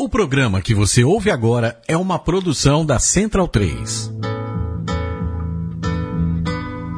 [0.00, 4.12] O programa que você ouve agora é uma produção da Central 3.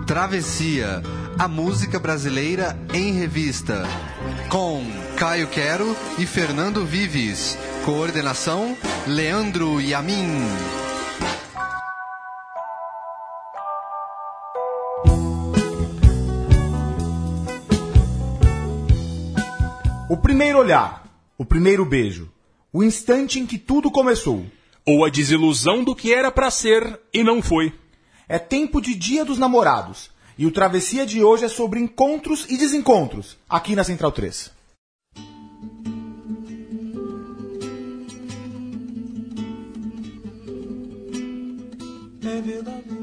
[0.06, 1.02] Travessia,
[1.38, 3.84] a música brasileira em revista.
[4.50, 4.84] Com
[5.16, 7.56] Caio Quero e Fernando Vives.
[7.86, 8.76] Coordenação,
[9.06, 10.42] Leandro Yamin.
[20.06, 21.02] O primeiro olhar,
[21.38, 22.30] o primeiro beijo,
[22.72, 24.44] o instante em que tudo começou.
[24.86, 27.72] Ou a desilusão do que era para ser e não foi.
[28.28, 30.10] É tempo de Dia dos Namorados.
[30.38, 34.50] E o Travessia de hoje é sobre encontros e desencontros, aqui na Central 3.
[42.22, 42.99] É amor,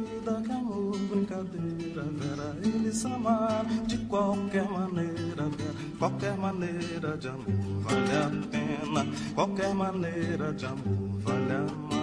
[1.17, 9.07] brincadeira, vera, eles amaram de qualquer maneira, vera, qualquer maneira de amor vale a pena,
[9.33, 11.97] qualquer maneira de amor vale amar.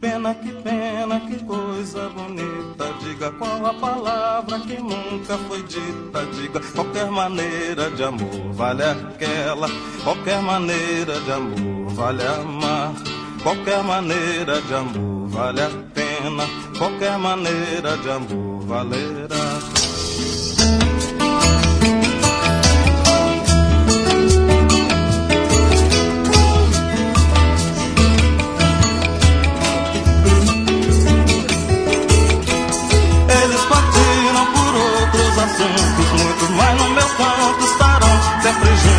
[0.00, 6.60] Pena que pena, que coisa bonita, diga qual a palavra que nunca foi dita, diga
[6.74, 9.68] qualquer maneira de amor vale aquela,
[10.04, 12.94] qualquer maneira de amor vale amar.
[13.42, 15.70] Qualquer maneira de amor vale a
[16.78, 19.36] qualquer maneira de amor valerá.
[33.28, 38.95] Eles partiram por outros assuntos, muito mais no meu canto estarão sempre juntos,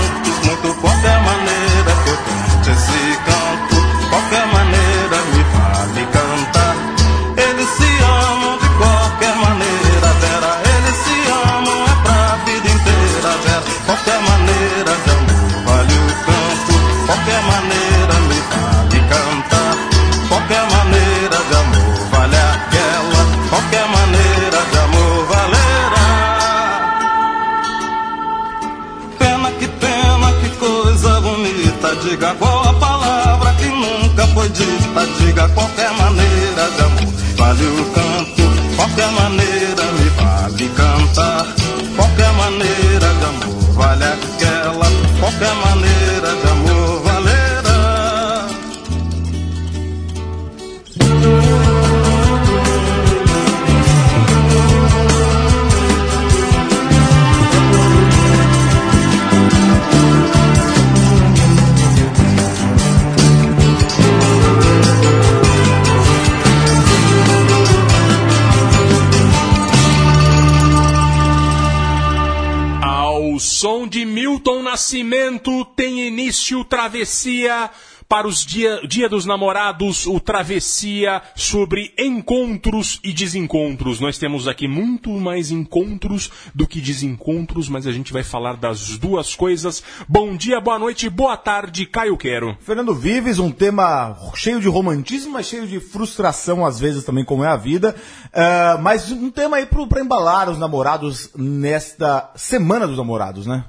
[76.98, 77.70] Travessia
[78.10, 84.00] para os dia, dia dos Namorados, o Travessia sobre encontros e desencontros.
[84.00, 88.98] Nós temos aqui muito mais encontros do que desencontros, mas a gente vai falar das
[88.98, 89.84] duas coisas.
[90.08, 92.58] Bom dia, boa noite, boa tarde, Caio Quero.
[92.62, 97.44] Fernando Vives, um tema cheio de romantismo, mas cheio de frustração às vezes também, como
[97.44, 97.96] é a vida.
[98.34, 103.66] Ah, mas um tema aí pra embalar os namorados nesta Semana dos Namorados, né?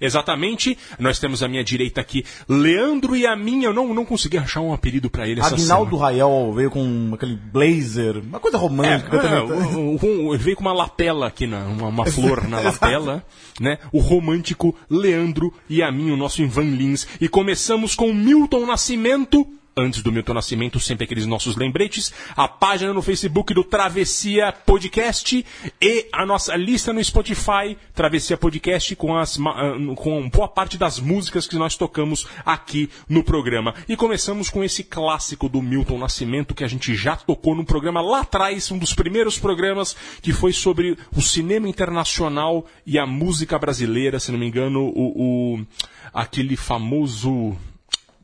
[0.00, 4.38] Exatamente, nós temos à minha direita aqui Leandro e a minha, eu não, não consegui
[4.38, 6.04] achar um apelido para ele essa Aguinaldo semana.
[6.12, 9.16] Rael veio com aquele blazer, uma coisa romântica.
[9.16, 9.40] É, também.
[9.76, 13.24] o- o- ele veio com uma lapela aqui, na, uma, uma flor na lapela,
[13.60, 13.78] né?
[13.92, 17.06] O romântico Leandro e a mim, o nosso Ivan Lins.
[17.20, 19.46] E começamos com Milton Nascimento.
[19.78, 22.10] Antes do Milton Nascimento, sempre aqueles nossos lembretes.
[22.34, 25.44] A página no Facebook do Travessia Podcast
[25.78, 30.98] e a nossa lista no Spotify, Travessia Podcast, com, as, ah, com boa parte das
[30.98, 33.74] músicas que nós tocamos aqui no programa.
[33.86, 38.00] E começamos com esse clássico do Milton Nascimento que a gente já tocou no programa
[38.00, 43.58] lá atrás, um dos primeiros programas que foi sobre o cinema internacional e a música
[43.58, 45.66] brasileira, se não me engano, o, o
[46.14, 47.54] aquele famoso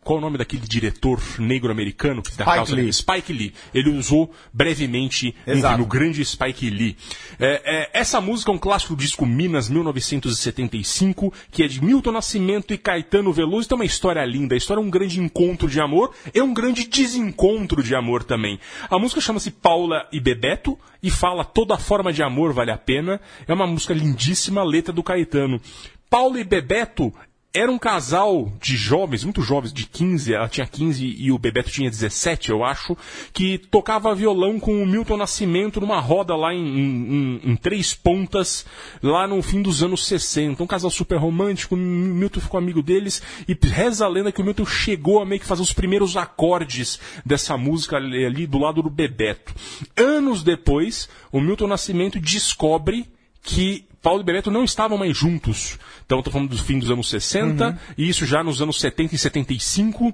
[0.04, 2.92] qual o nome daquele diretor negro-americano que da Spike causa Lee.
[2.92, 3.54] Spike Lee.
[3.72, 5.74] Ele usou brevemente Exato.
[5.74, 6.96] enfim, o grande Spike Lee.
[7.38, 12.12] É, é, essa música é um clássico do disco Minas 1975, que é de Milton
[12.12, 13.68] Nascimento e Caetano Veloso.
[13.68, 14.54] Tem uma história linda.
[14.54, 18.58] A história é um grande encontro de amor e um grande desencontro de amor também.
[18.90, 23.20] A música chama-se Paula e Bebeto e fala toda forma de amor vale a pena.
[23.46, 25.60] É uma música lindíssima, letra do Caetano.
[26.10, 27.12] Paula e Bebeto
[27.54, 31.70] era um casal de jovens, muito jovens, de 15, ela tinha 15 e o Bebeto
[31.70, 32.96] tinha 17, eu acho,
[33.32, 38.64] que tocava violão com o Milton Nascimento numa roda lá em, em- em- Três Pontas,
[39.02, 40.62] lá no fim dos anos 60.
[40.62, 44.44] Um casal super romântico, o Milton ficou amigo deles e reza a lenda que o
[44.44, 48.82] Milton chegou a meio que fazer os primeiros acordes dessa música ali, ali do lado
[48.82, 49.54] do Bebeto.
[49.96, 53.06] Anos depois, o Milton Nascimento descobre
[53.42, 55.78] que Paulo e Bebeto não estavam mais juntos.
[56.04, 59.18] Então, estou falando do fim dos anos 60, e isso já nos anos 70 e
[59.18, 60.12] 75.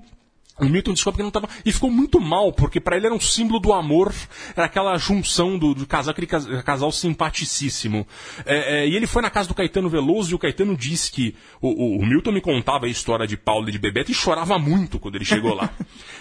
[0.60, 1.49] O Milton descobre que não estava.
[1.64, 4.12] E ficou muito mal, porque para ele era um símbolo do amor,
[4.56, 8.06] era aquela junção do, do casal, aquele cas- casal simpaticíssimo.
[8.44, 11.34] É, é, e ele foi na casa do Caetano Veloso e o Caetano disse que.
[11.60, 14.58] O, o- o Milton me contava a história de Paulo e de Bebeto e chorava
[14.58, 15.70] muito quando ele chegou lá.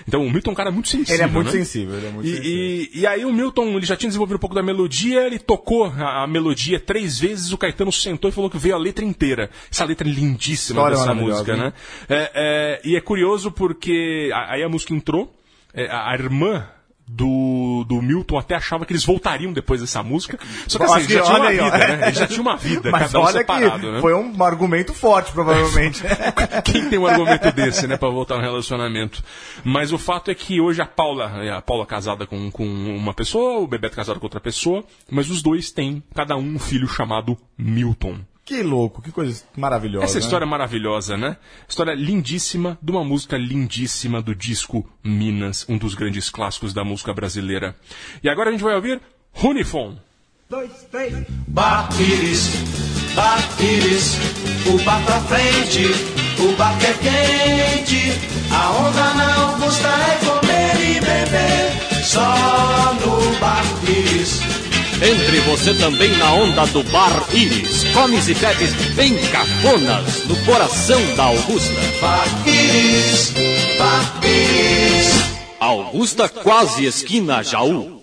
[0.07, 1.15] Então o Milton é um cara muito sensível.
[1.15, 1.51] Ele é muito né?
[1.51, 2.51] sensível, ele é muito E- sensível.
[2.53, 5.85] e, e aí o Milton, ele já tinha desenvolvido um pouco da melodia, ele tocou
[5.85, 9.49] a, a melodia três vezes, o Caetano sentou e falou que veio a letra inteira.
[9.69, 11.63] Essa letra é lindíssima História dessa música, né?
[11.65, 11.73] né?
[12.07, 15.33] É, é, e é curioso porque aí a música entrou,
[15.73, 16.67] é, a, irmã
[17.07, 20.37] do, do Milton até achava que eles voltariam depois dessa música.
[20.67, 21.65] Só que Acho assim, que já tinha uma aí, ó.
[21.65, 22.07] vida, né?
[22.07, 24.01] Eles já tinham uma vida, Mas cada um separado, que né?
[24.01, 26.03] foi um argumento forte, provavelmente.
[26.65, 29.23] Quem tem um argumento desse, né, pra voltar no relacionamento?
[29.63, 33.13] Mas o fato é que hoje a Paula, é a Paula casada com, com uma
[33.13, 36.87] pessoa, o Bebeto casado com outra pessoa, mas os dois têm, cada um, um filho
[36.87, 38.19] chamado Milton.
[38.47, 40.05] Que louco, que coisa maravilhosa.
[40.05, 40.19] Essa né?
[40.21, 41.35] história é maravilhosa, né?
[41.67, 47.13] História lindíssima, de uma música lindíssima do disco Minas, um dos grandes clássicos da música
[47.13, 47.75] brasileira.
[48.23, 49.01] E agora a gente vai ouvir
[49.33, 49.97] Runifon.
[51.49, 52.49] Bar Pires,
[53.13, 54.17] Bar Pires,
[54.65, 55.83] o bar pra frente,
[56.39, 58.13] o bar que é quente.
[58.49, 64.16] A onda na Augusta é comer e beber, só no Bar Pires.
[65.01, 67.83] Entre você também na onda do Bar Iris.
[67.93, 71.75] Comes e bebes bem cafonas no coração da Augusta.
[72.01, 73.33] Bar Pires,
[73.77, 75.37] Bar Pires.
[75.59, 77.96] Augusta quase esquina Jaú.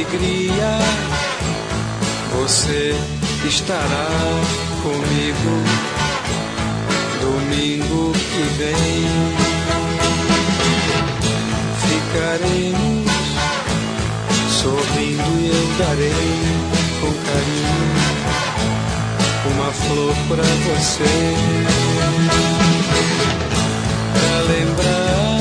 [0.00, 0.78] Alegria
[2.32, 2.94] você
[3.44, 4.08] estará
[4.82, 5.62] comigo
[7.20, 8.76] domingo que vem.
[11.86, 13.10] Ficaremos
[14.62, 16.40] sorrindo e eu darei
[17.00, 17.90] com carinho
[19.52, 21.12] uma flor pra você.
[24.14, 25.40] Pra lembrar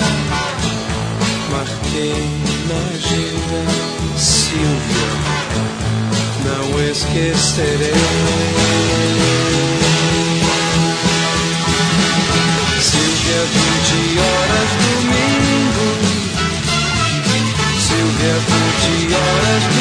[1.50, 2.20] marquei
[2.68, 3.89] na agenda
[7.00, 7.94] esquecerei.
[12.82, 15.88] Silvia, 20 horas domingo.
[17.80, 18.36] Silvia,
[19.00, 19.79] 20 horas domingo.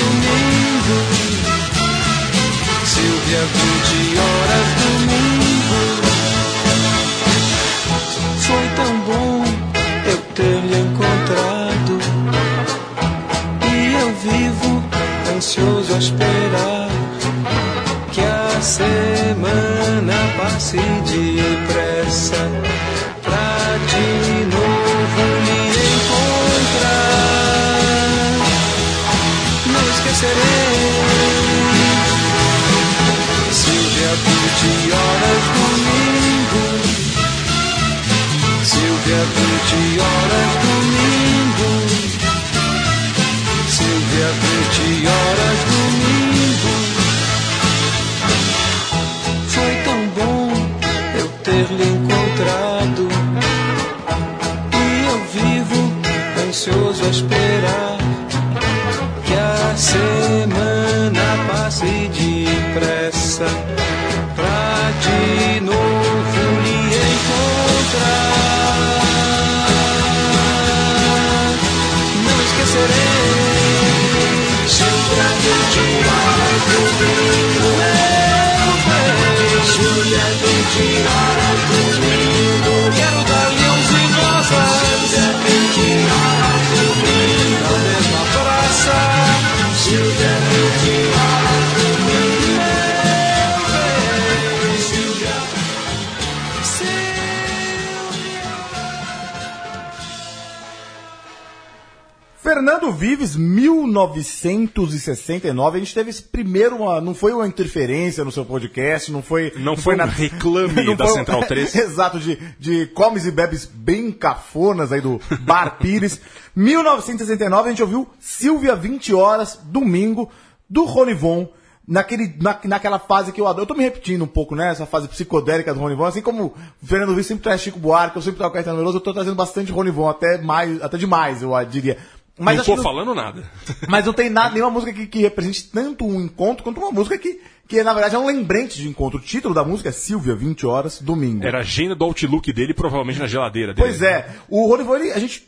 [102.88, 105.76] Fernando Vives, 1969.
[105.76, 109.52] A gente teve esse primeiro, uma, não foi uma interferência no seu podcast, não foi.
[109.57, 111.75] Não foi um reclame não da foi- Central 3.
[111.76, 116.21] Exato, de, de comes e bebes bem cafonas aí do Bar Pires.
[116.57, 120.28] 1969, a gente ouviu Silvia 20 Horas, domingo,
[120.68, 121.47] do Ronivon.
[121.90, 123.62] Naquele, na, naquela fase que eu adoro.
[123.62, 124.73] Eu tô me repetindo um pouco, né?
[124.73, 126.04] Essa fase psicodélica do Ronivon.
[126.04, 126.52] Assim como
[126.83, 129.35] o Fernando Vives sempre traz Chico Buarque, eu sempre trago Caetano Veloso, eu tô trazendo
[129.35, 131.97] bastante Ronivon, até mais, até demais, eu diria.
[132.38, 133.42] Mas não tô falando nada.
[133.88, 137.18] mas não tem nada, nenhuma música que, que represente tanto um encontro quanto uma música
[137.18, 139.18] que, que na verdade é um lembrete de encontro.
[139.18, 141.45] O título da música é Silvia, 20 horas, domingo.
[141.45, 143.87] Era a agenda do Outlook dele, provavelmente na geladeira dele.
[143.87, 145.47] Pois é, o ele, a gente,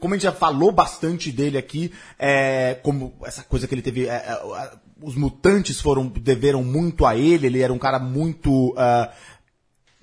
[0.00, 4.08] como a gente já falou bastante dele aqui, é, como essa coisa que ele teve,
[4.08, 4.70] é, é,
[5.02, 9.12] os mutantes foram, deveram muito a ele, ele era um cara muito, ah,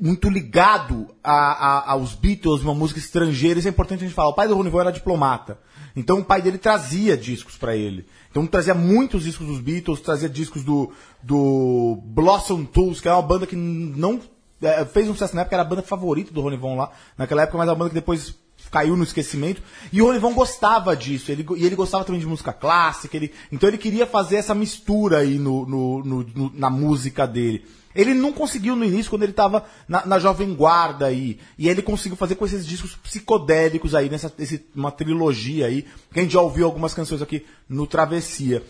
[0.01, 4.29] muito ligado a, a- aos Beatles, uma música estrangeira, isso é importante a gente falar.
[4.29, 5.59] O pai do Ronivon era diplomata.
[5.95, 8.05] Então o pai dele trazia discos pra ele.
[8.31, 10.91] Então trazia muitos discos dos Beatles, trazia discos do,
[11.21, 14.19] do Blossom Tools, que é uma banda que não
[14.61, 17.57] é, fez um sucesso na época, era a banda favorita do Ronivon lá, naquela época,
[17.57, 18.33] mas é uma banda que depois
[18.71, 19.61] caiu no esquecimento.
[19.91, 23.67] E o Ronivon gostava disso, ele, e ele gostava também de música clássica, ele, então
[23.67, 27.65] ele queria fazer essa mistura aí no, no- no- no- na música dele.
[27.95, 31.39] Ele não conseguiu no início, quando ele estava na, na Jovem Guarda aí.
[31.57, 36.19] E ele conseguiu fazer com esses discos psicodélicos aí, nessa esse, uma trilogia aí, que
[36.19, 38.63] a gente já ouviu algumas canções aqui no Travessia.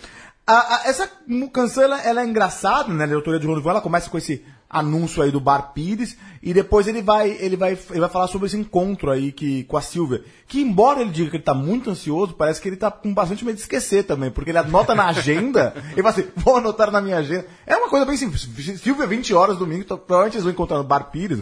[0.46, 1.10] A- a- essa
[1.54, 3.06] canção ela, ela é engraçada, né?
[3.06, 6.88] A autoria de Ronivon, ela começa com esse anúncio aí do Bar Pires e depois
[6.88, 10.24] ele vai ele vai ele vai falar sobre esse encontro aí que com a Silvia,
[10.48, 13.44] que embora ele diga que ele tá muito ansioso, parece que ele tá com bastante
[13.44, 17.02] medo de esquecer também, porque ele anota na agenda, ele fala assim, vou anotar na
[17.02, 17.46] minha agenda.
[17.68, 18.48] É uma coisa bem simples.
[18.82, 21.40] Silvia 20 horas domingo, então, provavelmente eles vão encontrar no Bar Pires,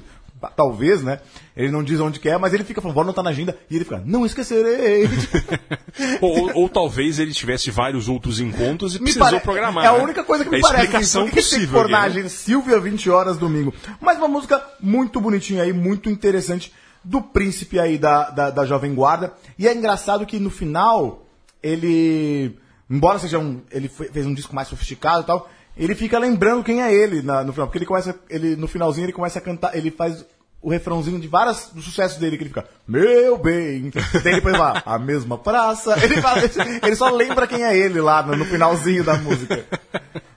[0.56, 1.20] talvez, né?
[1.56, 3.76] Ele não diz onde que é, mas ele fica falando, vou anotar na agenda e
[3.76, 5.08] ele fica, não esquecerei.
[6.22, 9.84] Ou, ou talvez ele tivesse vários outros encontros e Me precisou pare- programar.
[9.84, 10.00] É a né?
[10.04, 10.84] única coisa que me é parece.
[10.86, 11.88] explicação Por que que tem que possível.
[12.24, 12.30] né?
[12.30, 13.74] Silvia 20 horas domingo.
[14.00, 16.72] Mas uma música muito bonitinha aí, muito interessante
[17.04, 19.34] do príncipe aí da, da, da Jovem Guarda.
[19.58, 21.26] E é engraçado que no final,
[21.62, 22.58] ele.
[22.90, 23.62] Embora seja um.
[23.72, 25.50] Ele fez um disco mais sofisticado e tal.
[25.80, 27.68] Ele fica lembrando quem é ele na- no final.
[27.68, 28.20] Porque ele começa.
[28.30, 29.76] Ele, no finalzinho ele começa a cantar.
[29.76, 30.26] Ele faz
[30.62, 33.90] o refrãozinho de vários dos sucessos dele, que ele fica, meu bem.
[34.22, 35.96] Daí depois vai, a mesma praça.
[36.04, 36.16] Ele,
[36.84, 39.66] ele só lembra quem é ele lá no, no finalzinho da música.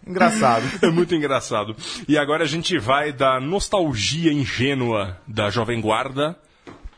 [0.07, 0.65] Engraçado.
[0.81, 1.75] É muito engraçado.
[2.07, 6.37] E agora a gente vai da nostalgia ingênua da Jovem Guarda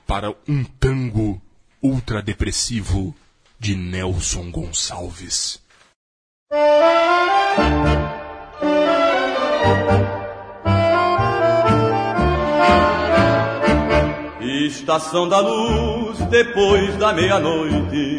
[0.07, 1.41] para um tango
[1.83, 3.15] ultra depressivo
[3.59, 5.63] de Nelson Gonçalves.
[14.67, 18.19] Estação da luz, depois da meia-noite,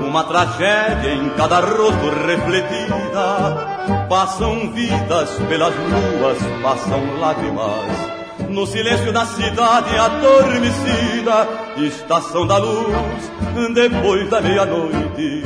[0.00, 4.06] uma tragédia em cada rosto refletida.
[4.08, 8.10] Passam vidas pelas ruas, passam lágrimas.
[8.48, 13.30] No silêncio da cidade adormecida, estação da luz,
[13.74, 15.42] depois da meia-noite.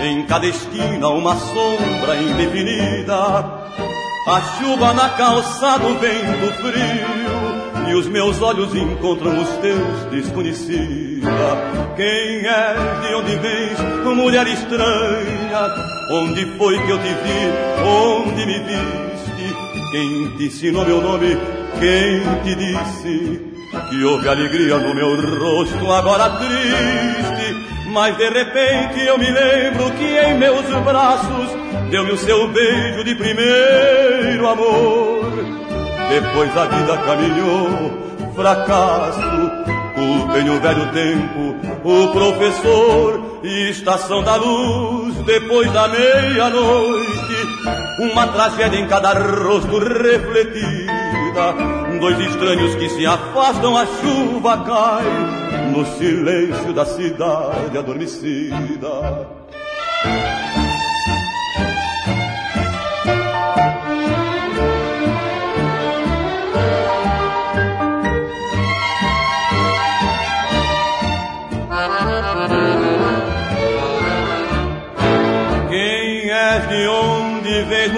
[0.00, 3.65] Em cada esquina uma sombra indefinida.
[4.26, 11.30] A chuva na calçada, o vento frio, e os meus olhos encontram os teus desconhecida.
[11.94, 13.78] Quem é, de onde vens,
[14.16, 15.70] mulher estranha?
[16.10, 17.86] Onde foi que eu te vi?
[17.86, 19.90] Onde me viste?
[19.92, 21.38] Quem te ensinou meu nome?
[21.78, 23.40] Quem te disse
[23.90, 27.45] que houve alegria no meu rosto agora triste?
[27.96, 31.48] Mas de repente eu me lembro que em meus braços
[31.90, 35.32] deu-me o seu beijo de primeiro amor.
[36.10, 39.50] Depois a vida caminhou, fracasso,
[39.94, 47.36] culpem o velho tempo, o professor, e estação da luz, depois da meia-noite,
[48.12, 51.54] uma tragédia em cada rosto refletida,
[51.98, 55.04] dois estranhos que se afastam, a chuva cai,
[55.72, 59.28] no silêncio da cidade adormecida.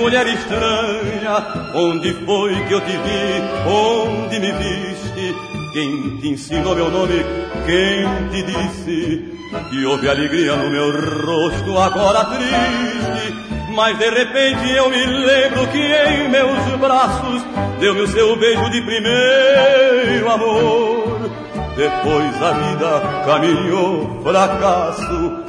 [0.09, 1.71] Mulher estranha?
[1.75, 3.69] Onde foi que eu te vi?
[3.69, 5.37] Onde me viste?
[5.75, 7.23] Quem te ensinou meu nome?
[7.67, 9.37] Quem te disse
[9.69, 10.91] que houve alegria no meu
[11.27, 13.35] rosto agora triste?
[13.75, 17.45] Mas de repente eu me lembro que em meus braços
[17.79, 21.31] deu-me o seu beijo de primeiro amor.
[21.77, 25.45] Depois a vida caminhou fracasso,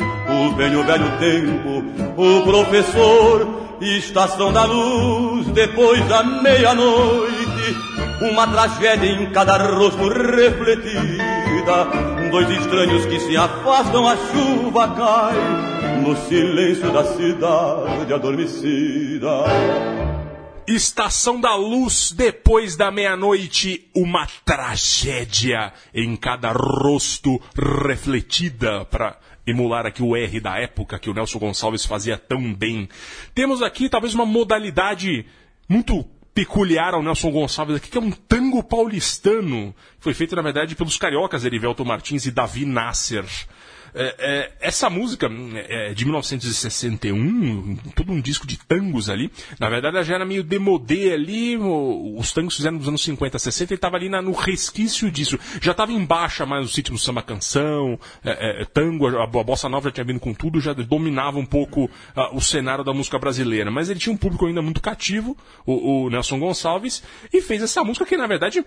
[0.58, 1.84] vem o velho tempo,
[2.18, 7.77] o professor, estação da luz, depois da meia-noite,
[8.21, 11.86] uma tragédia em cada rosto refletida,
[12.29, 19.29] dois estranhos que se afastam, a chuva cai, no silêncio da cidade adormecida.
[20.67, 29.17] Estação da Luz, depois da meia-noite, uma tragédia em cada rosto refletida para
[29.50, 32.88] emular aqui o R da época que o Nelson Gonçalves fazia tão bem.
[33.34, 35.25] Temos aqui talvez uma modalidade
[35.68, 39.75] muito peculiar ao Nelson Gonçalves aqui, que é um tango paulistano.
[40.00, 43.25] Foi feito, na verdade, pelos cariocas Erivelto Martins e Davi Nasser.
[43.93, 45.29] É, é, essa música
[45.67, 50.43] é, de 1961, todo um disco de tangos ali, na verdade ela já era meio
[50.43, 55.10] demodê ali, os tangos fizeram nos anos 50, 60 e estava ali na, no resquício
[55.12, 55.39] disso.
[55.62, 59.27] Já estava em baixa mais o sítio do samba canção, é, é, tango, a, a,
[59.27, 61.89] bossa nova já tinha vindo com tudo, já dominava um pouco
[62.34, 63.72] o cenário da música brasileira.
[63.72, 67.03] Mas ele tinha um público ainda muito cativo, o, o Nelson Gonçalves,
[67.34, 68.63] e fez essa música que na verdade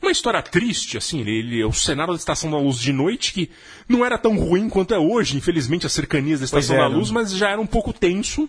[0.00, 3.50] uma história triste, assim, ele, o cenário da Estação da Luz de noite, que
[3.88, 6.86] não era tão ruim quanto é hoje, infelizmente, as cercanias da Estação é, da?
[6.86, 8.48] Luz, mas já era um pouco tenso.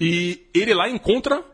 [0.00, 1.44] E ele lá encontra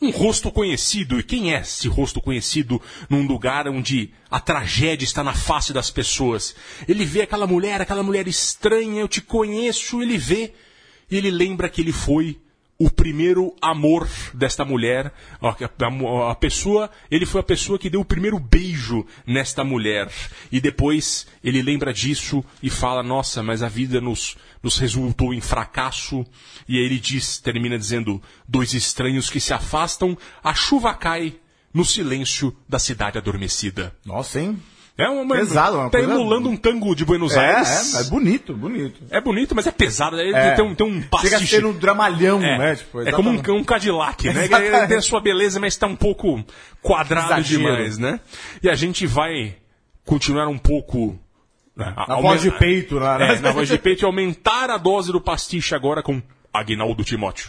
[0.00, 1.18] um rosto conhecido.
[1.18, 5.90] E quem é esse rosto conhecido num lugar onde a tragédia está na face das
[5.90, 6.54] pessoas?
[6.86, 10.52] Ele vê aquela mulher, aquela mulher estranha, eu te conheço, ele vê,
[11.10, 12.38] e ele lembra que ele foi
[12.78, 18.38] o primeiro amor desta mulher, a, pessoa, ele foi a pessoa que deu o primeiro
[18.38, 20.10] beijo nesta mulher.
[20.52, 25.40] E depois ele lembra disso e fala: Nossa, mas a vida nos, nos resultou em
[25.40, 26.24] fracasso.
[26.68, 31.36] E aí ele diz, termina dizendo: Dois estranhos que se afastam, a chuva cai
[31.72, 33.94] no silêncio da cidade adormecida.
[34.04, 34.60] Nossa, hein?
[34.98, 37.94] É uma, Pesado, uma tá coisa- emulando um tango de Buenos É, Aires.
[37.94, 39.02] é, é bonito, bonito.
[39.10, 40.18] É bonito, mas é pesado.
[40.18, 40.54] É.
[40.54, 41.34] tem, um, tem um pastiche.
[41.34, 42.76] Chega a ser um dramalhão, É, né?
[42.76, 44.46] Tipo, é como um, um Cadillac, né?
[44.46, 46.42] Ele tem a sua beleza, mas está um pouco
[46.80, 47.58] quadrado Exagero.
[47.60, 48.20] demais, né?
[48.62, 49.56] E a gente vai
[50.06, 51.18] continuar um pouco...
[51.76, 53.38] né, Na voz de peito, né?
[53.42, 56.22] Na voz de peito e aumentar a dose do pastiche agora com
[56.54, 57.48] Agnaldo Timóteo.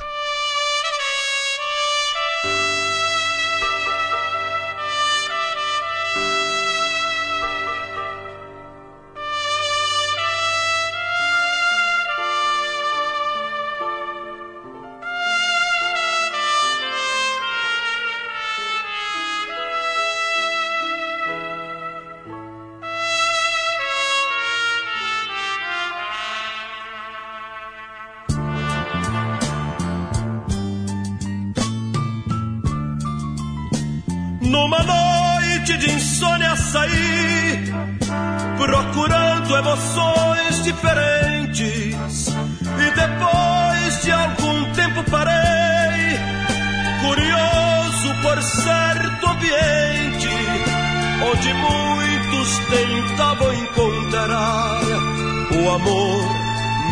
[55.77, 56.21] Amor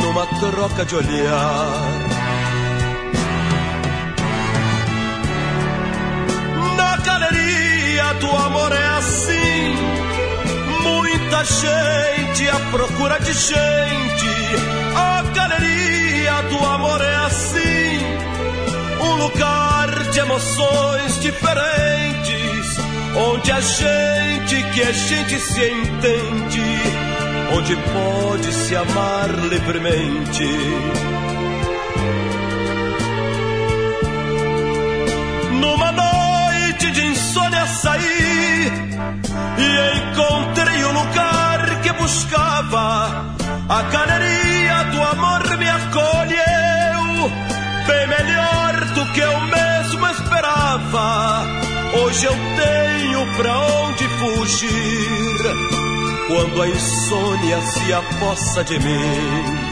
[0.02, 1.92] numa troca de olhar.
[6.78, 9.76] Na galeria do amor é assim.
[10.84, 14.36] Muita gente à procura de gente.
[14.96, 18.00] A galeria do amor é assim.
[19.02, 22.78] Um lugar de emoções diferentes.
[23.16, 26.95] Onde a gente que a gente se entende.
[27.52, 30.46] Onde pode se amar livremente.
[35.52, 38.72] Numa noite de insônia saí
[39.58, 43.36] e encontrei o lugar que buscava.
[43.68, 47.32] A galeria do amor me acolheu,
[47.88, 51.46] bem melhor do que eu mesmo esperava.
[52.04, 55.85] Hoje eu tenho pra onde fugir
[56.28, 59.66] quando a insônia se apossa de mim.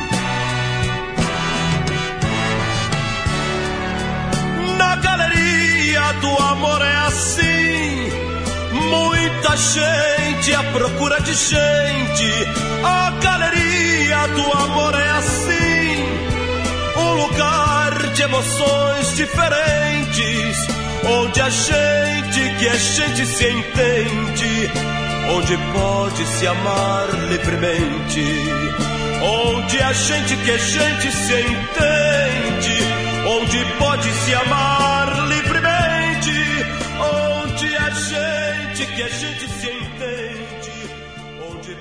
[4.77, 8.09] Na galeria do amor é assim.
[8.89, 12.31] Muita gente à procura de gente.
[12.83, 16.05] A galeria do amor é assim.
[16.97, 20.57] Um lugar de emoções diferentes.
[21.05, 24.92] Onde a gente que a gente se entende.
[25.31, 28.23] Onde pode se amar livremente.
[29.21, 32.83] Onde a gente que a gente se entende.
[33.27, 36.33] Onde pode se amar livremente.
[36.99, 40.71] Onde a gente que a gente se entende.
[41.49, 41.77] Onde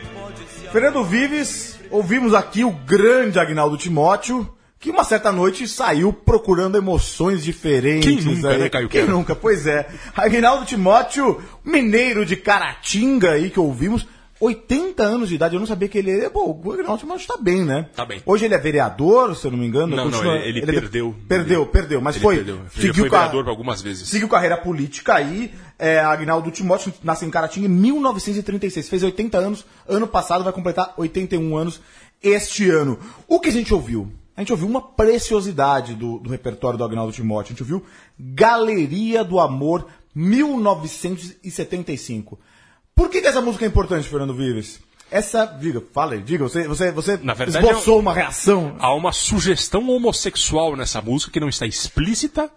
[0.70, 4.48] Fernando Vives, ouvimos aqui o grande Agnaldo Timóteo,
[4.82, 8.24] que uma certa noite saiu procurando emoções diferentes.
[8.24, 8.58] Quem nunca, aí.
[8.58, 9.12] né, Caio Quem Quero?
[9.16, 9.88] nunca, pois é.
[10.14, 14.06] Agnaldo Timóteo, mineiro de Caratinga aí que ouvimos.
[14.40, 16.28] 80 anos de idade, eu não sabia que ele é.
[16.28, 17.88] Pô, o Agnaldo Timóteo tá bem, né?
[17.94, 18.20] Tá bem.
[18.26, 19.94] Hoje ele é vereador, se eu não me engano.
[19.94, 21.14] Não, não, continua- ele, ele é- perdeu.
[21.28, 22.34] Perdeu, perdeu, mas Ele foi.
[22.38, 22.56] perdeu.
[22.56, 24.08] Ele Seguiu foi a- vereador algumas vezes.
[24.08, 25.54] Seguiu carreira política aí.
[25.78, 28.88] É, Agnaldo Timóteo nasceu em Caratinga em 1936.
[28.88, 29.64] Fez 80 anos.
[29.88, 31.80] Ano passado vai completar 81 anos
[32.20, 32.98] este ano.
[33.28, 34.12] O que a gente ouviu?
[34.42, 37.50] A gente ouviu uma preciosidade do, do repertório do Agnaldo Timóteo.
[37.50, 37.86] A gente ouviu
[38.18, 42.40] Galeria do Amor 1975.
[42.92, 44.80] Por que, que essa música é importante, Fernando Vives?
[45.08, 48.74] Essa, diga, fala aí, diga, você, você, você Na verdade, esboçou é- uma reação.
[48.80, 52.50] Há uma sugestão homossexual nessa música que não está explícita,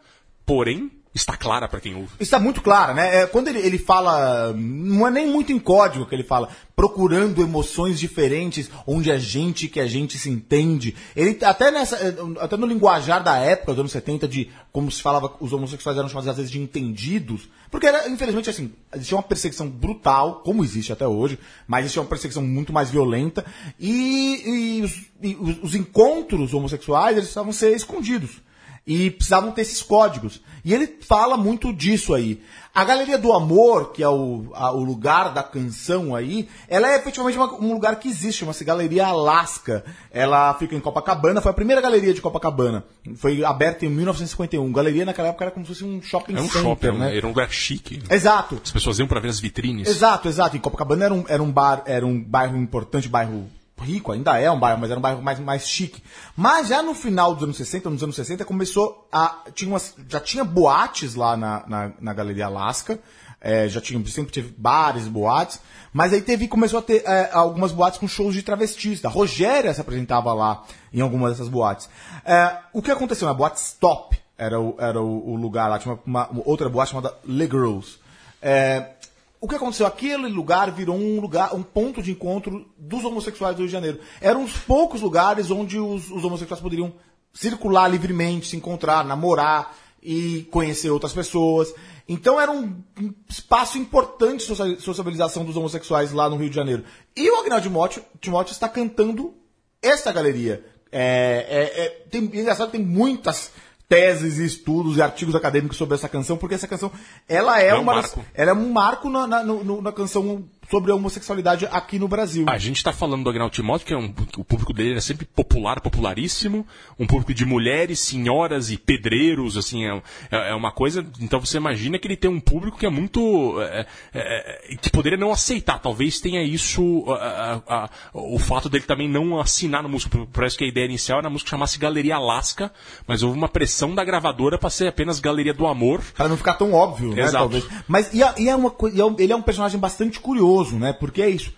[0.44, 2.10] porém está clara para quem ouve.
[2.20, 3.22] Está muito claro, né?
[3.22, 7.42] É, quando ele, ele fala, não é nem muito em código que ele fala, procurando
[7.42, 10.94] emoções diferentes, onde a gente que a gente se entende.
[11.16, 15.02] Ele até nessa, eh, até no linguajar da época, dos anos 70, de como se
[15.02, 19.24] falava, os homossexuais eram chamados às vezes de entendidos, porque era, infelizmente, assim, existia uma
[19.24, 23.46] perseguição brutal, como existe até hoje, mas existia uma perseguição muito mais violenta,
[23.80, 28.44] e, e os, e os- os encontros homossexuais, eles precisavam ser escondidos.
[28.88, 30.42] E precisavam ter esses códigos.
[30.64, 32.42] E ele fala muito disso aí.
[32.74, 36.98] A Galeria do Amor, que é o, a- o lugar da canção aí, ela é
[36.98, 39.84] efetivamente uma- um lugar que existe, chama-se Galeria Alaska.
[40.12, 42.84] Ela fica em Copacabana, foi a primeira galeria de Copacabana.
[43.16, 44.72] Foi aberta em 1951.
[44.72, 47.18] Galeria naquela época era como se fosse um shopping É um center, shopping, né?
[47.18, 48.04] era um lugar chique.
[48.10, 48.62] Exato.
[48.64, 49.88] As pessoas iam para ver as vitrines.
[49.88, 50.58] Exato, exato.
[50.58, 54.50] Em Copacabana era um, era um bar, era um bairro importante, bairro rico, ainda é
[54.50, 56.02] um bairro, mas era um bairro mais, mais chique.
[56.36, 59.44] Mas já no final dos anos 60, nos anos 60, começou a.
[59.54, 63.00] Tinha umas, já tinha boates lá na, na, na Galeria Alaska.
[63.42, 65.60] é, já tinha, sempre teve bares, boates.
[65.94, 69.04] Mas aí teve, começou a ter é, algumas boates com shows de travestis.
[69.06, 71.88] A Rogéria se apresentava lá em algumas dessas boates.
[72.26, 73.30] É, o que aconteceu?
[73.30, 75.78] A boate Stop era o, era o, o lugar lá.
[75.78, 78.00] Tinha uma, uma outra boate chamada Le Girls.
[78.42, 78.95] É,
[79.40, 79.86] o que aconteceu?
[79.86, 84.00] Aquele lugar virou um lugar, um ponto de encontro dos homossexuais do Rio de Janeiro.
[84.22, 86.94] Eram os poucos lugares onde os, os homossexuais poderiam
[87.34, 91.74] circular livremente, se encontrar, namorar e conhecer outras pessoas.
[92.08, 92.82] Então era um,
[93.28, 96.84] espaço importante de socia- sociabilização dos homossexuais lá no Rio de Janeiro.
[97.16, 99.34] E o Agnaldo Timóteo, Timóteo está cantando
[99.82, 100.64] esta galeria.
[100.92, 103.52] É, é, é, tem, é engraçado que tem muitas
[103.88, 106.92] teses e estudos e artigos acadêmicos sobre essa canção, porque essa canção
[107.30, 108.26] ela é, É um uma, marco.
[108.34, 112.46] ela é um marco na, na, no- na canção sobre a homossexualidade aqui no Brasil.
[112.48, 115.26] A gente está falando do Agnaldo Timóteo, que é um, o público dele é sempre
[115.26, 116.66] popular, popularíssimo,
[117.00, 120.02] um público de mulheres, senhoras e pedreiros, assim, é,
[120.32, 121.06] é- é uma coisa.
[121.20, 123.56] Então você imagina que ele tem um público que é muito.
[123.62, 125.80] é, é, é, que poderia não aceitar.
[125.80, 130.18] Talvez tenha isso, a- a- a- o fato dele também não assinar no música.
[130.34, 132.72] Parece que a ideia inicial era a música chamasse Galeria Alaska,
[133.08, 136.02] mas houve uma pressão da gravadora para ser apenas Galeria do Amor.
[136.16, 137.22] Para não ficar tão óbvio, né?
[137.24, 137.38] Exato.
[137.38, 137.66] Talvez.
[137.88, 140.94] Mas e, e é uma, é ele é um personagem bastante curioso, né?
[140.94, 141.52] Porque é isso.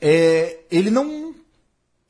[0.00, 1.30] É, ele não.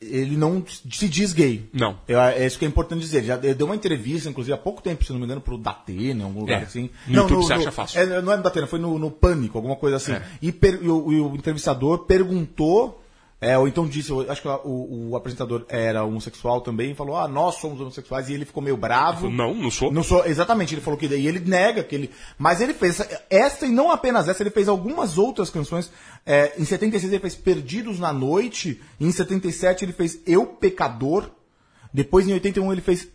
[0.00, 1.68] Ele não se diz gay.
[1.74, 1.98] Não.
[2.08, 3.22] É, é isso que é importante dizer.
[3.22, 6.24] Já deu uma entrevista, inclusive, há pouco tempo, se não me engano, pro Datena, em
[6.24, 6.64] algum lugar É.
[6.64, 6.88] assim.
[7.06, 8.00] No YouTube você acha fácil.
[8.00, 10.12] é, não é no Datena, foi no, no Pânico, alguma coisa assim.
[10.12, 10.22] É.
[10.40, 12.99] E, per- e o, e o entrevistador perguntou.
[13.40, 17.16] É, ou então disse, eu acho que o, o apresentador era homossexual também, e falou,
[17.16, 19.30] ah, nós somos homossexuais, e ele ficou meio bravo.
[19.30, 19.90] Não, não sou.
[19.90, 23.24] Não sou, exatamente, ele falou que e ele nega que ele, mas ele fez essa,
[23.30, 25.90] essa e não apenas essa, ele fez algumas outras canções.
[26.26, 31.30] É, em 76 ele fez Perdidos na Noite, em 77 ele fez Eu Pecador,
[31.94, 33.08] depois em 81 ele fez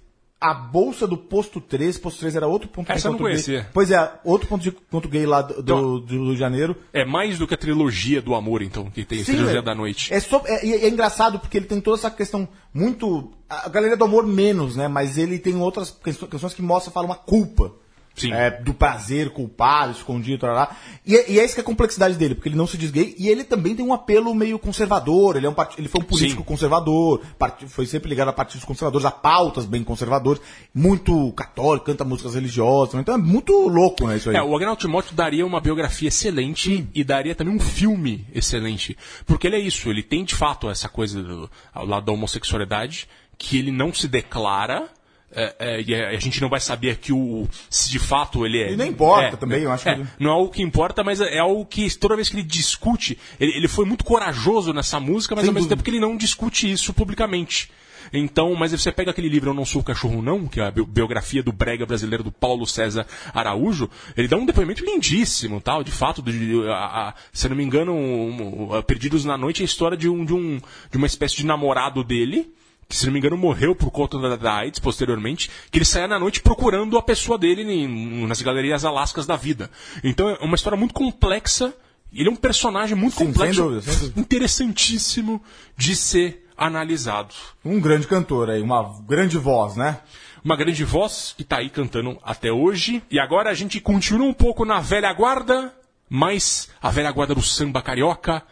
[0.50, 3.62] A Bolsa do Posto 3, Posto 3 era outro ponto Essa eu não encontro conhecia.
[3.62, 3.70] gay.
[3.74, 6.76] Pois é, outro ponto de encontro gay lá do, Então- do Rio de Janeiro.
[6.94, 9.74] É mais do que a trilogia do amor, então, que tem Sim, trilogia é- da
[9.74, 10.14] noite.
[10.14, 13.32] É, so- é- é engraçado porque ele tem toda essa questão muito.
[13.50, 14.88] A Galeria do Amor menos, né?
[14.88, 15.90] Mas ele tem outras
[16.30, 17.74] canções que mostram, falam uma culpa.
[18.16, 18.32] Sim.
[18.32, 20.76] É, do prazer culpado, escondido, tarará.
[21.06, 22.90] E, é- e é isso que é a complexidade dele, porque ele não se diz
[22.90, 25.36] gay e ele também tem um apelo meio conservador.
[25.36, 26.48] Ele, é um part- ele foi um político Sim.
[26.48, 30.42] conservador, part- foi sempre ligado a partidos conservadores, a pautas bem conservadores,
[30.74, 32.96] muito católico, canta músicas religiosas.
[33.02, 34.16] Então é muito louco, né?
[34.18, 34.36] Isso aí.
[34.38, 38.98] É, o Agnaldo Timóteo daria uma biografia excelente e daria também um filme excelente.
[39.26, 43.08] Porque ele é isso, ele tem de fato essa coisa do, ao lado da homossexualidade,
[43.38, 44.88] que ele não se declara.
[45.36, 48.72] É, é, e a gente não vai saber que o se de fato ele é.
[48.74, 51.20] E nem importa é, também, eu acho é, que- Não é o que importa, mas
[51.22, 55.36] é algo que toda vez que ele discute, ele, ele foi muito corajoso nessa música,
[55.36, 55.76] mas Sem ao mesmo dúvida.
[55.76, 57.70] tempo que ele não discute isso publicamente.
[58.14, 60.86] Então, mas você pega aquele livro Eu Não Sou Cachorro Não, que é a bi-
[60.86, 65.92] biografia do brega brasileiro do Paulo César Araújo, ele dá um depoimento lindíssimo, tal, de
[65.92, 69.64] fato, de, a- a- se eu não me engano, um- um- Perdidos na Noite é
[69.64, 70.60] a história de, um, de, um,
[70.92, 72.54] de uma espécie de namorado dele,
[72.88, 76.08] que se não me engano morreu por conta da, da AIDS posteriormente, que ele saía
[76.08, 79.70] na noite procurando a pessoa dele em- nas galerias alascas da vida.
[80.04, 81.74] Então é uma história muito complexa,
[82.14, 84.20] ele é um personagem muito Sim, complexo, sem dúvida, sem dúvida.
[84.22, 85.42] interessantíssimo
[85.78, 87.34] de ser analisado.
[87.64, 90.00] Um grande cantor aí, uma grande voz, né?
[90.44, 93.02] Uma grande voz que tá aí cantando até hoje.
[93.10, 95.74] E agora a gente continua um pouco na velha guarda,
[96.08, 98.44] mas a velha guarda do samba carioca,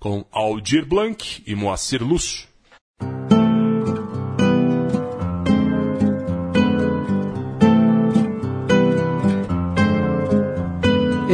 [0.00, 2.48] com Aldir Blanc e Moacir Lúcio.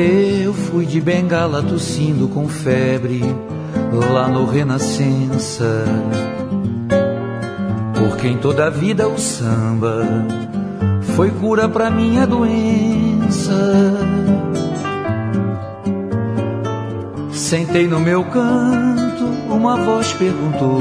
[0.01, 3.21] Eu fui de bengala tossindo com febre
[3.93, 5.85] lá no Renascença.
[7.95, 10.07] Porque em toda a vida o samba
[11.17, 13.53] foi cura pra minha doença.
[17.33, 20.81] Sentei no meu canto, uma voz perguntou: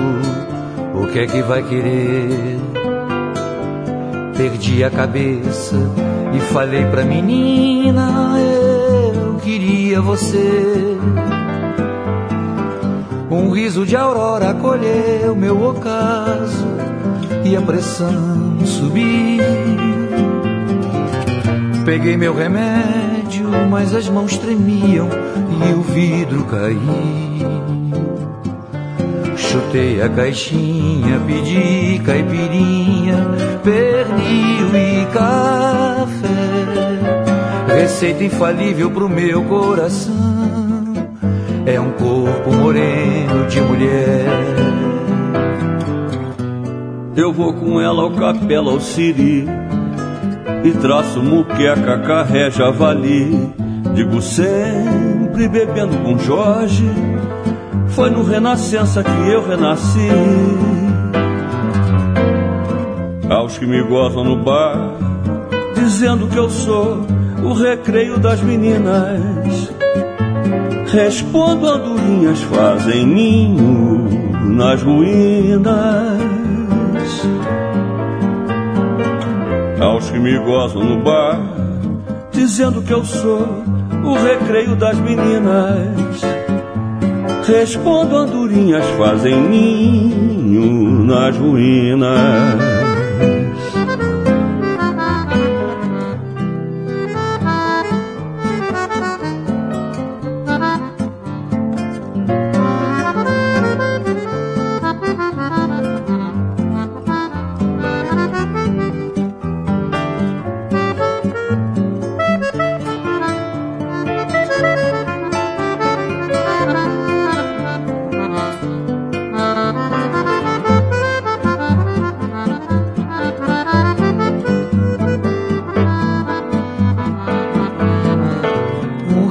[0.93, 2.60] O que é que vai querer?
[4.38, 5.75] Perdi a cabeça
[6.36, 8.56] e falei pra menina:
[9.47, 10.97] queria você.
[13.31, 16.67] Um riso de aurora acolheu meu ocaso
[17.45, 19.41] e a pressão subiu.
[21.86, 25.07] Peguei meu remédio, mas as mãos tremiam
[25.65, 27.47] e o vidro caiu.
[29.38, 33.15] Chutei a caixinha, pedi caipirinha,
[33.63, 36.46] pernil e café.
[37.77, 40.15] Receita infalível pro meu coração.
[41.63, 44.25] É um corpo moreno de mulher.
[47.15, 49.47] Eu vou com ela ao capela, ao siri
[50.63, 53.51] E traço muqueca, carré, javali
[53.93, 56.89] Digo sempre bebendo com Jorge.
[57.89, 60.09] Foi no Renascença que eu renasci.
[63.29, 64.93] Aos que me gozam no bar
[65.75, 69.71] Dizendo que eu sou o recreio das meninas
[70.91, 74.08] Respondo andorinhas fazem ninho
[74.56, 76.17] nas ruínas
[79.97, 81.39] aos que me gozam no bar,
[82.32, 83.63] dizendo que eu sou
[84.04, 86.21] o recreio das meninas.
[87.45, 92.66] Respondo andorinhas fazem ninho nas ruínas.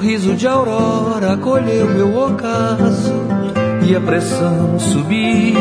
[0.07, 3.12] Riso de aurora acolheu meu ocaso
[3.85, 5.59] e a pressão subiu.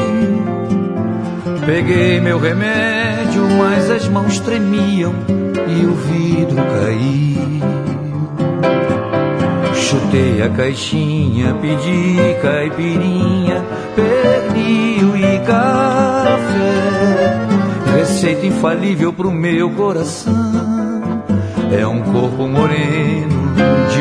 [1.66, 5.16] Peguei meu remédio, mas as mãos tremiam
[5.68, 7.36] e o vidro caiu.
[9.74, 16.38] Chutei a caixinha, pedi caipirinha, pernil e café.
[17.98, 20.64] Receita infalível pro meu coração
[21.76, 23.35] é um corpo moreno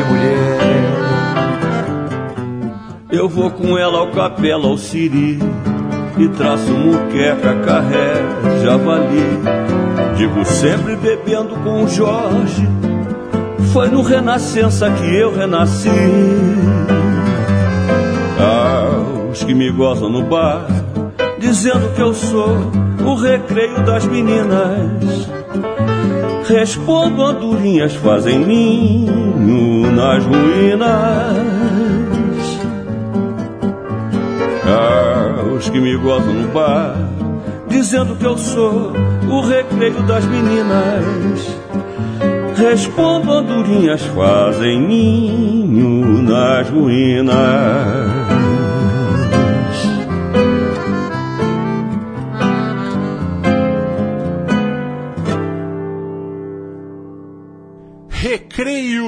[0.09, 0.45] mulher.
[3.15, 5.39] Eu vou com ela ao capela, ao siri
[6.17, 8.15] E traço muqueca, carré,
[8.61, 9.39] javali
[10.17, 12.67] Digo sempre bebendo com o Jorge
[13.71, 15.89] Foi no Renascença que eu renasci
[18.37, 20.65] Aos que me gozam no bar
[21.39, 22.57] Dizendo que eu sou
[23.05, 25.34] o recreio das meninas
[26.47, 31.75] Respondo andorinhas fazem ninho nas ruínas
[35.55, 36.95] aos que me gozam no bar,
[37.67, 38.93] dizendo que eu sou
[39.27, 41.57] o recreio das meninas.
[42.55, 48.04] Respondo andorinhas fazem ninho nas ruínas.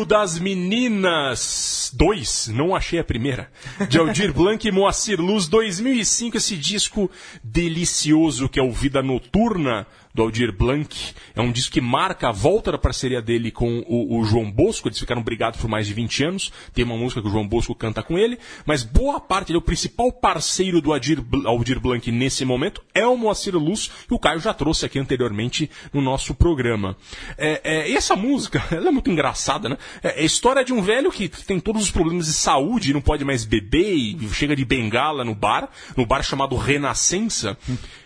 [0.07, 3.51] Das Meninas 2, não achei a primeira.
[3.89, 7.11] De Aldir Blanc e Moacir Luz, 2005, esse disco
[7.43, 9.85] delicioso que é o Vida Noturna
[10.17, 11.13] do Aldir Blanc.
[11.35, 14.87] É um disco que marca a volta da parceria dele com o, o, João Bosco.
[14.87, 16.51] Eles ficaram brigados por mais de 20 anos.
[16.73, 18.39] Tem uma música que o João Bosco canta com ele.
[18.65, 23.05] Mas boa parte, ele é o principal parceiro do Aldir, Aldir Blanc nesse momento, é
[23.05, 26.97] o Moacir Luz, que o Caio já trouxe aqui anteriormente no nosso programa.
[27.37, 29.77] É, é, e essa música, ela é muito engraçada, né?
[30.01, 33.01] É, é a história de um velho que tem todos os problemas de saúde, não
[33.01, 37.55] pode mais beber e chega de bengala no bar, no bar chamado Renascença.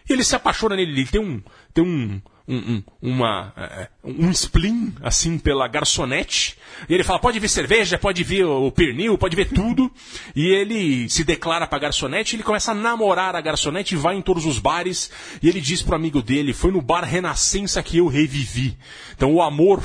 [0.09, 1.41] E ele se apaixona nele, ele tem um,
[1.73, 6.57] tem um, um, um, uma, é, um spleen, assim, pela garçonete.
[6.89, 9.91] E ele fala, pode vir cerveja, pode vir o pernil, pode ver tudo.
[10.35, 14.45] E ele se declara pra garçonete, ele começa a namorar a garçonete, vai em todos
[14.45, 15.11] os bares.
[15.41, 18.77] E ele diz pro amigo dele, foi no bar Renascença que eu revivi.
[19.15, 19.81] Então o amor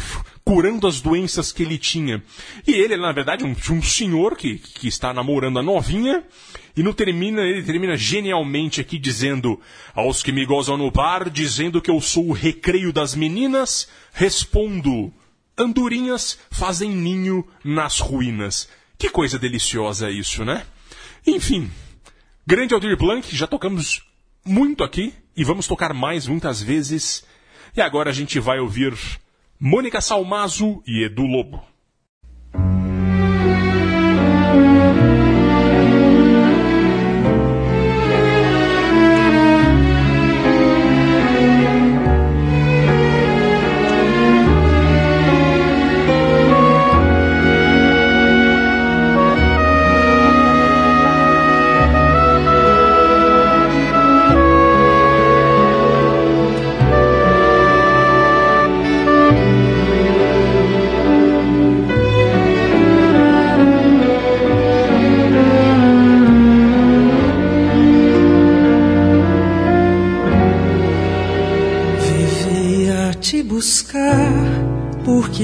[0.46, 2.22] curando as doenças que ele tinha.
[2.64, 6.22] E ele, na verdade, um, um senhor que, que está namorando a novinha.
[6.76, 9.60] E no termina, ele termina genialmente aqui dizendo:
[9.92, 15.12] Aos que me gozam no bar, dizendo que eu sou o recreio das meninas, respondo:
[15.58, 18.68] Andorinhas fazem ninho nas ruínas.
[18.96, 20.64] Que coisa deliciosa isso, né?
[21.26, 21.68] Enfim,
[22.46, 24.02] grande Aldir Blanc, já tocamos
[24.44, 27.24] muito aqui e vamos tocar mais muitas vezes.
[27.76, 28.96] E agora a gente vai ouvir
[29.58, 31.75] Mônica Salmazo e Edu Lobo.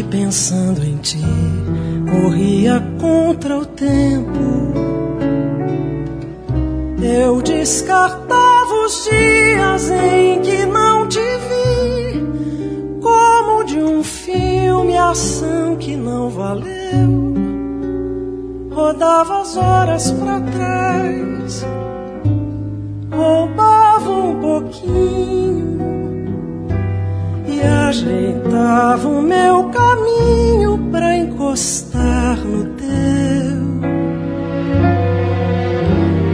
[0.00, 1.20] Pensando em ti,
[2.08, 4.72] corria contra o tempo.
[7.02, 15.96] Eu descartava os dias em que não te vi, como de um filme ação que
[15.96, 17.34] não valeu.
[18.70, 21.66] Rodava as horas para trás,
[23.10, 25.71] roubava um pouquinho
[27.62, 33.62] ajeitava o meu caminho para encostar no teu.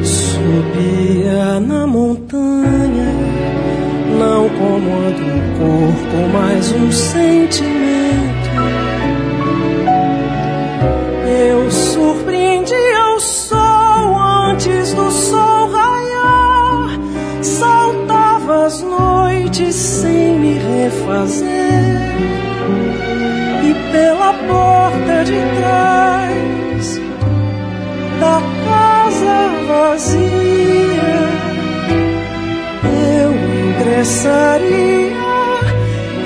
[0.03, 3.12] Subia na montanha,
[4.19, 7.79] não como anda um corpo, mas um sentimento.
[11.27, 14.19] Eu surpreendia o sol
[14.51, 17.01] antes do sol raiar,
[17.43, 20.28] saltava as noites sem
[20.79, 21.49] me refazer.
[23.64, 27.01] E pela porta de trás
[28.21, 31.19] da casa vazia
[32.85, 33.31] eu
[33.71, 35.19] ingressaria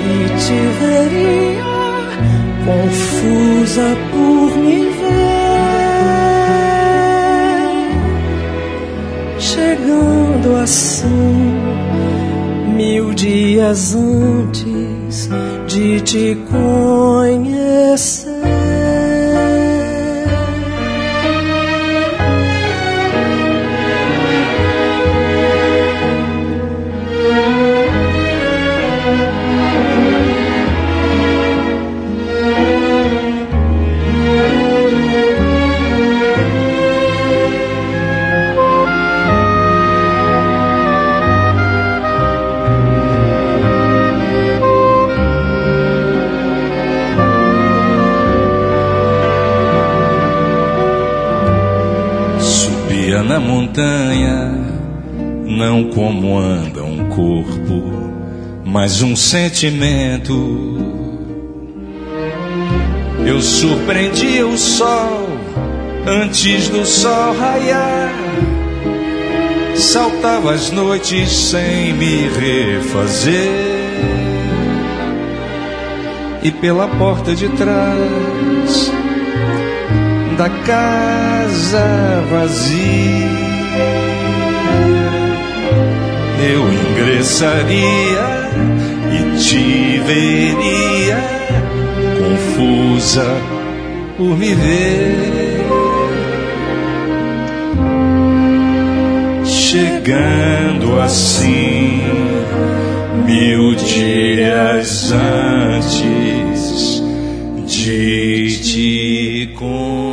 [0.05, 1.73] e te veria
[2.65, 5.13] confusa por me ver.
[9.39, 11.62] Chegando assim
[13.15, 15.29] dias antes
[15.67, 17.83] de te conhecer.
[53.43, 54.51] Montanha,
[55.45, 58.11] não como anda um corpo,
[58.65, 60.33] mas um sentimento.
[63.25, 65.27] Eu surpreendia o sol
[66.05, 68.13] antes do sol raiar,
[69.75, 73.73] saltava as noites sem me refazer.
[76.41, 78.91] E pela porta de trás
[80.35, 83.33] da casa vazia.
[86.39, 88.49] Eu ingressaria
[89.11, 91.17] e te veria
[92.19, 93.25] confusa
[94.17, 95.63] por me ver.
[99.45, 102.01] Chegando assim,
[103.25, 106.32] mil dias antes
[107.85, 110.03] de te conhecer.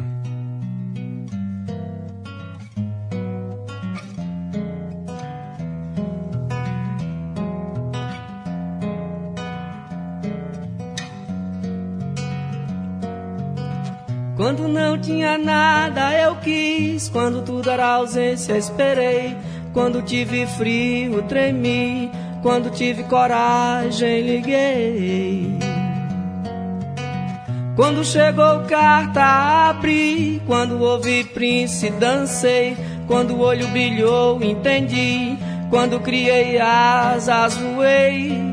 [14.37, 19.35] Quando não tinha nada eu quis, quando tudo era ausência esperei,
[19.73, 22.11] quando tive frio tremi,
[22.43, 25.70] quando tive coragem liguei.
[27.77, 35.39] Quando chegou carta abri, quando ouvi Prince dancei, quando o olho brilhou entendi,
[35.71, 38.51] quando criei asas voei.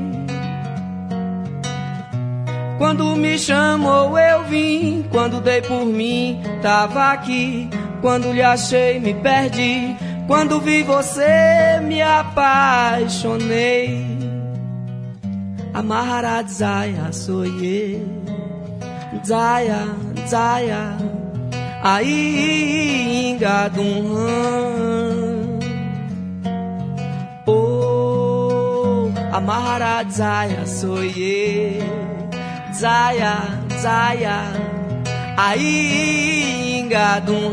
[2.77, 7.69] Quando me chamou eu vim, quando dei por mim tava aqui,
[8.01, 9.95] quando lhe achei me perdi,
[10.27, 14.05] quando vi você me apaixonei.
[15.73, 18.01] Amarra Zaya soye,
[19.27, 19.83] Zaya,
[20.25, 20.95] Zaya,
[21.83, 24.07] aí engadum.
[27.45, 31.81] Oh, Amarra Zaya soye.
[32.73, 33.35] Zaya,
[33.81, 34.43] Zaya,
[35.35, 37.51] aí engadum.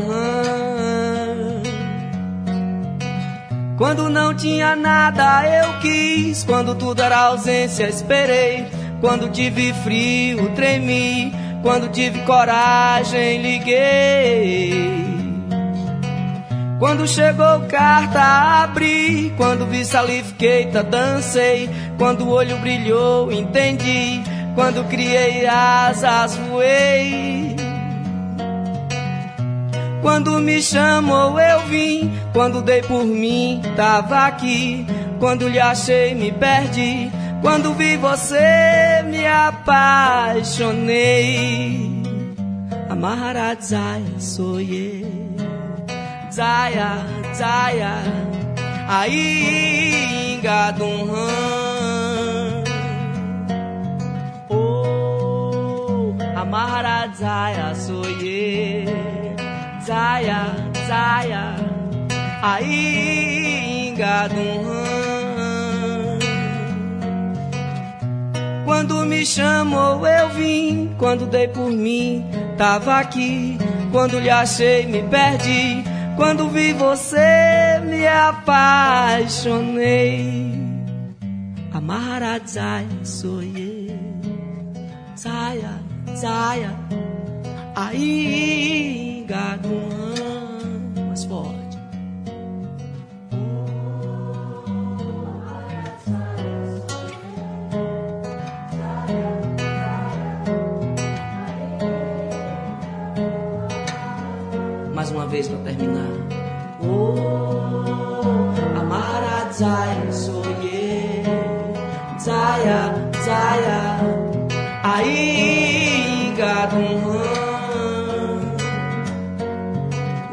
[3.77, 8.65] Quando não tinha nada eu quis, quando tudo era ausência esperei,
[9.01, 15.03] quando tive frio tremi, quando tive coragem liguei.
[16.77, 18.21] Quando chegou carta
[18.61, 24.21] abri, quando vi salifiqueita dancei, quando o olho brilhou entendi,
[24.53, 27.55] quando criei asas voei.
[30.03, 34.85] Quando me chamou eu vim, quando dei por mim tava aqui,
[35.19, 37.11] quando lhe achei me perdi,
[37.45, 40.73] quando vi você me apaixonei.
[42.89, 45.05] Amarra Zaya soye,
[46.31, 47.97] Zaya, Zaya,
[48.87, 51.13] aí engadum.
[56.35, 58.85] Amarra Zaya soye,
[59.85, 60.47] Zaya,
[60.87, 61.55] Zaya,
[62.41, 65.14] aí engadum.
[68.75, 72.25] Quando me chamou eu vim, quando dei por mim
[72.57, 73.57] tava aqui,
[73.89, 75.81] quando lhe achei me perdi,
[76.17, 79.31] quando vi você me apaixonei.
[81.71, 83.97] Amarra Zaya soye,
[85.17, 85.79] Zaya,
[86.13, 86.75] Zaya,
[87.77, 89.87] aí engadum.
[91.07, 91.64] Mais forte.
[105.35, 106.07] Vez pra terminar.
[106.81, 108.21] Oh,
[108.79, 111.23] Amara Zaya, soye,
[112.17, 112.93] Zaya,
[113.25, 113.99] Zaya,
[114.81, 117.01] aí, gadum,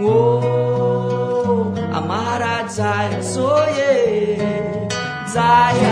[0.01, 4.39] Oh, Amara Zaya, soye,
[5.27, 5.92] Zaya.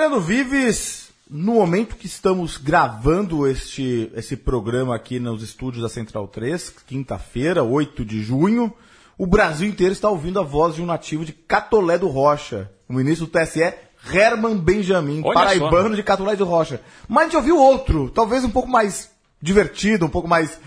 [0.00, 6.26] Fernando Vives, no momento que estamos gravando este, esse programa aqui nos estúdios da Central
[6.26, 8.72] 3, quinta-feira, 8 de junho,
[9.18, 12.94] o Brasil inteiro está ouvindo a voz de um nativo de Catolé do Rocha, o
[12.94, 13.74] ministro do TSE,
[14.10, 15.94] Herman Benjamin, Olha paraibano só.
[15.96, 16.80] de Catolé do Rocha.
[17.06, 20.58] Mas a gente ouviu outro, talvez um pouco mais divertido, um pouco mais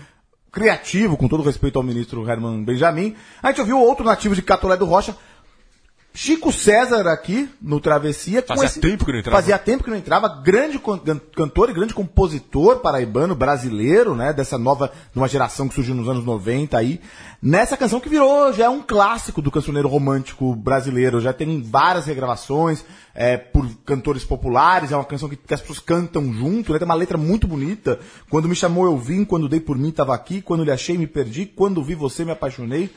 [0.52, 3.16] criativo, com todo respeito ao ministro Herman Benjamin.
[3.42, 5.16] A gente ouviu outro nativo de Catolé do Rocha,
[6.16, 8.40] Chico César aqui no Travessia.
[8.46, 9.36] Fazia tempo que não entrava.
[9.36, 10.28] Fazia tempo que não entrava.
[10.28, 10.80] Grande
[11.34, 14.32] cantor e grande compositor paraibano, brasileiro, né?
[14.32, 17.00] Dessa nova, numa geração que surgiu nos anos 90 aí.
[17.42, 21.20] Nessa canção que virou, já é um clássico do cancioneiro romântico brasileiro.
[21.20, 24.92] Já tem várias regravações é, por cantores populares.
[24.92, 26.78] É uma canção que, que as pessoas cantam junto, né?
[26.78, 27.98] Tem uma letra muito bonita.
[28.30, 31.08] Quando me chamou eu vim, quando dei por mim tava aqui, quando lhe achei me
[31.08, 32.88] perdi, quando vi você me apaixonei.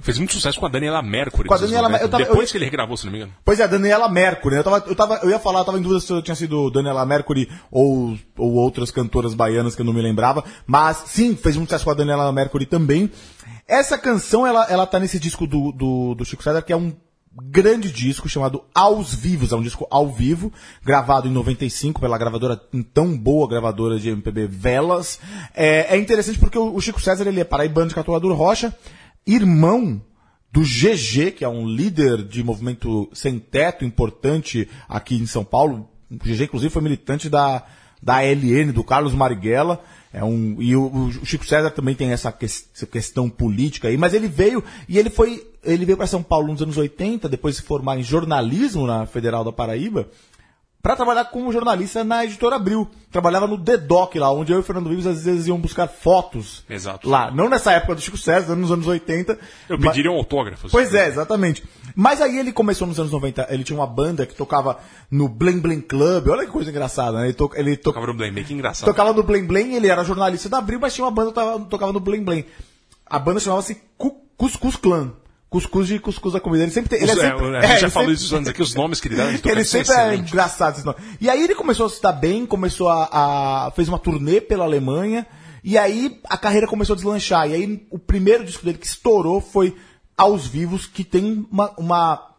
[0.00, 1.48] Fez muito sucesso com a Daniela Mercury.
[1.48, 1.92] Com a Daniela 90.
[1.98, 3.32] Mer- eu tava- Depois eu- que ele regravou, se não me engano.
[3.44, 4.54] Pois é, Daniela Mercury.
[4.54, 4.60] né?
[4.60, 6.68] Eu, tava, eu, tava, eu ia falar, eu tava em dúvida se eu tinha sido
[6.70, 10.44] Daniela Mercury ou, ou outras cantoras baianas que eu não me lembrava.
[10.66, 13.08] Mas sim, fez muito sucesso com a Daniela Mercury também.
[13.68, 16.92] Essa canção, ela, ela tá nesse disco do, do, do Chico César, que é um
[17.36, 19.52] grande disco chamado Aos Vivos.
[19.52, 20.52] É um disco ao vivo,
[20.84, 22.60] gravado em 95 pela gravadora,
[22.92, 25.18] tão boa gravadora de MPB Velas.
[25.54, 28.76] É, é interessante porque o, o Chico César, ele é paraibano de Catulador Rocha,
[29.26, 30.00] irmão
[30.52, 35.88] do GG, que é um líder de movimento sem teto importante aqui em São Paulo.
[36.10, 37.64] O GG, inclusive, foi militante da,
[38.02, 39.82] da ALN, do Carlos Marighella.
[40.12, 43.96] É um, e o, o Chico César também tem essa, que- essa questão política aí,
[43.96, 47.56] mas ele veio, e ele foi, ele veio para São Paulo nos anos 80, depois
[47.56, 50.08] de se formar em jornalismo na Federal da Paraíba,
[50.84, 52.86] para trabalhar como jornalista na editora Abril.
[53.10, 55.88] Trabalhava no The Doc lá, onde eu e o Fernando Vives às vezes iam buscar
[55.88, 57.08] fotos Exato.
[57.08, 57.30] lá.
[57.30, 59.32] Não nessa época do Chico César, nos anos 80.
[59.66, 60.68] Eu mas- pediria um autógrafo.
[60.70, 61.64] Pois é, exatamente.
[61.96, 64.78] Mas aí ele começou nos anos 90, ele tinha uma banda que tocava
[65.10, 67.24] no Blém Blém Club, olha que coisa engraçada, né?
[67.28, 68.84] Ele, to, ele to, Tocava no Blame, que engraçado.
[68.86, 71.92] tocava no Blém Blém, ele era jornalista da Abril, mas tinha uma banda que tocava
[71.94, 72.44] no Blém Blém.
[73.06, 75.12] A banda chamava-se Cu- Cuscuz Clan.
[75.54, 76.64] Cuscuz de cuscuz da comida.
[76.64, 77.00] Ele sempre tem.
[77.00, 78.74] Ele é é, sempre, a gente é, já ele falou sempre- isso antes aqui, os
[78.74, 80.98] nomes que ele dá ele sempre é engraçado esse nome.
[81.20, 83.08] E aí ele começou a se dar bem, começou a,
[83.66, 85.24] a- fez uma turnê pela Alemanha,
[85.62, 87.48] e aí a carreira começou a deslanchar.
[87.48, 89.76] E aí o primeiro disco dele que estourou foi
[90.16, 92.33] Aos Vivos, que tem uma, uma,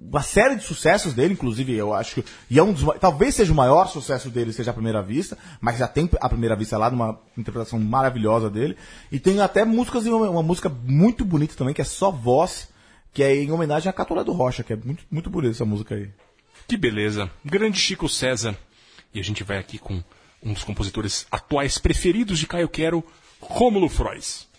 [0.00, 3.52] uma série de sucessos dele, inclusive eu acho que, e é um dos, talvez seja
[3.52, 6.90] o maior sucesso dele, seja a primeira vista, mas já tem a primeira vista lá,
[6.90, 8.76] numa interpretação maravilhosa dele,
[9.10, 12.68] e tem até músicas, uma, uma música muito bonita também, que é só voz,
[13.12, 15.94] que é em homenagem à Catolé do Rocha, que é muito, muito bonita essa música
[15.94, 16.10] aí.
[16.68, 17.30] Que beleza.
[17.44, 18.56] Grande Chico César.
[19.12, 20.02] E a gente vai aqui com
[20.42, 23.04] um dos compositores atuais preferidos de Caio Quero,
[23.40, 24.49] Rômulo Frois.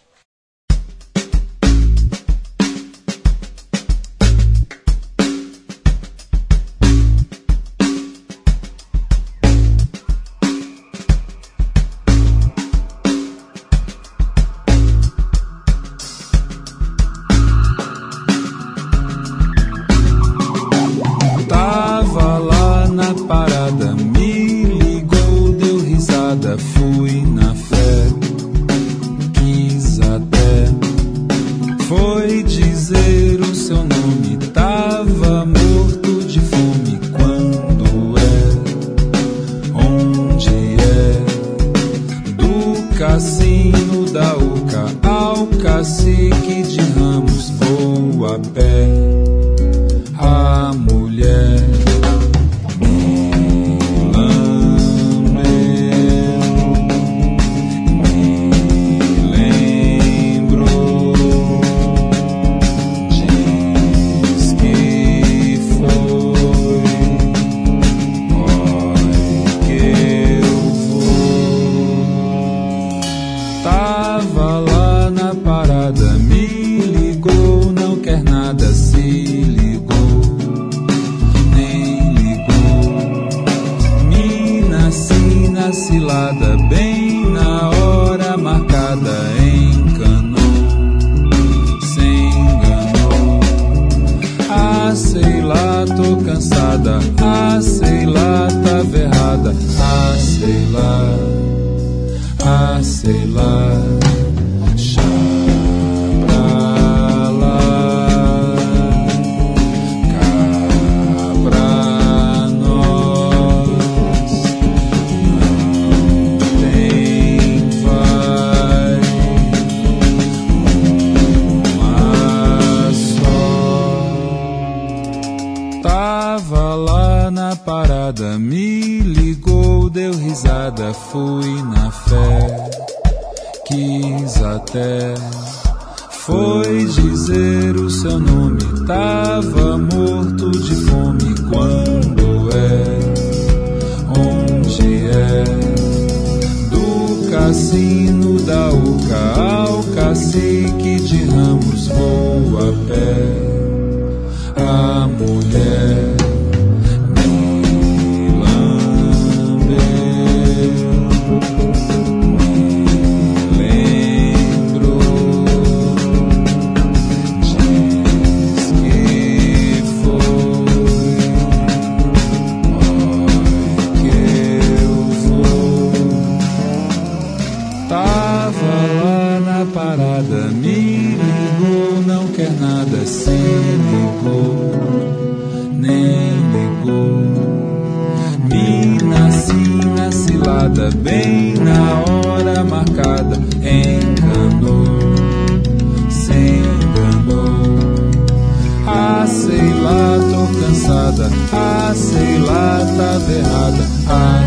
[201.53, 204.40] Ah, sei lá, tava errada, ah,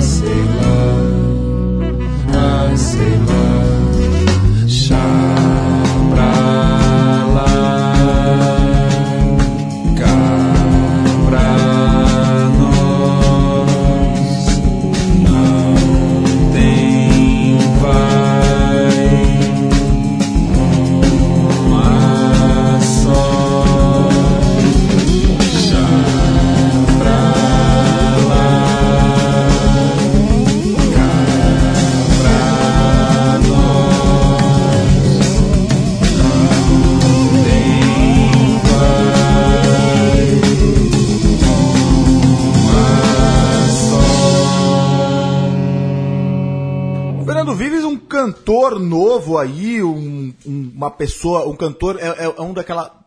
[50.84, 53.04] uma pessoa, um cantor, é, é- é um daquela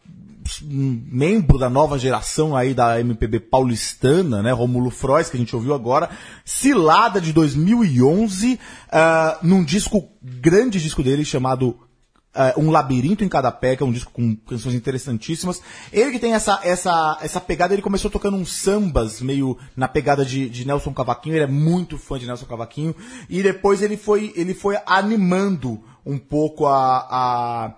[0.63, 5.73] membro da nova geração aí da MPB paulistana, né, Romulo Frois, que a gente ouviu
[5.73, 6.09] agora,
[6.45, 8.59] Cilada de 2011,
[8.91, 11.77] ah, num disco, grande disco dele chamado
[12.33, 15.61] ah, Um Labirinto em Cada Pé, que é um disco com canções interessantíssimas.
[15.91, 20.23] Ele que tem essa, essa, essa pegada, ele começou tocando uns sambas, meio na pegada
[20.23, 22.95] de, de Nelson Cavaquinho, ele é muito fã de Nelson Cavaquinho,
[23.29, 27.71] e depois ele foi, ele foi animando um pouco a, a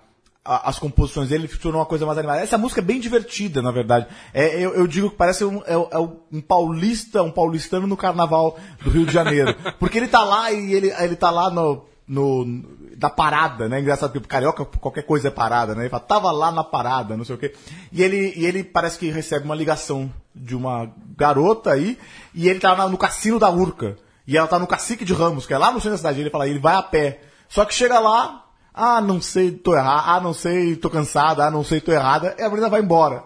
[0.45, 2.41] a- as composições dele tornou uma coisa mais animada.
[2.41, 4.07] Essa música é bem divertida, na verdade.
[4.33, 5.99] É, eu, eu digo que parece um, é, é
[6.31, 9.53] um paulista, um paulistano no carnaval do Rio de Janeiro.
[9.79, 12.63] Porque ele tá lá e ele, ele tá lá no, no,
[12.97, 13.79] da parada, né?
[13.79, 15.83] Engraçado, porque carioca qualquer coisa é parada, né?
[15.83, 17.53] Ele fala, tava lá na parada, não sei o quê.
[17.91, 21.97] E ele, e ele parece que recebe uma ligação de uma garota aí,
[22.33, 23.97] e ele tá no cassino da Urca.
[24.25, 26.21] E ela tá no Cacique de Ramos, que é lá no centro da cidade.
[26.21, 27.19] Ele fala, ele vai a pé.
[27.49, 31.51] Só que chega lá, ah, não sei, tô errado, ah, não sei, tô cansada, ah,
[31.51, 33.23] não sei, tô errada, e a menina vai embora.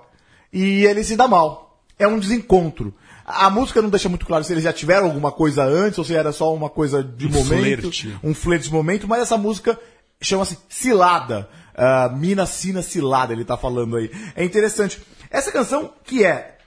[0.52, 1.82] E ele se dá mal.
[2.00, 2.94] É um desencontro.
[3.26, 6.16] A música não deixa muito claro se eles já tiveram alguma coisa antes ou se
[6.16, 7.82] era só uma coisa de Um momento.
[7.82, 8.18] flerte.
[8.24, 9.80] Um flerte de momento, mas essa música
[10.22, 11.50] chama-se Cilada.
[11.76, 14.12] Ah, Mina Sina Cilada, ele tá falando aí.
[14.36, 15.02] É interessante.
[15.30, 16.58] Essa canção, que é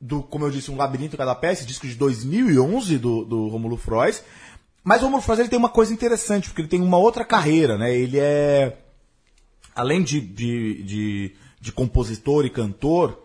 [0.00, 3.76] do, como eu disse, um labirinto cada pé, esse disco de 2011 do, do Romulo
[3.76, 4.22] Frois.
[4.84, 7.96] Mas o Romulo ele tem uma coisa interessante, porque ele tem uma outra carreira, né?
[7.96, 8.76] Ele é,
[9.74, 13.24] além de, de, de, de compositor e cantor,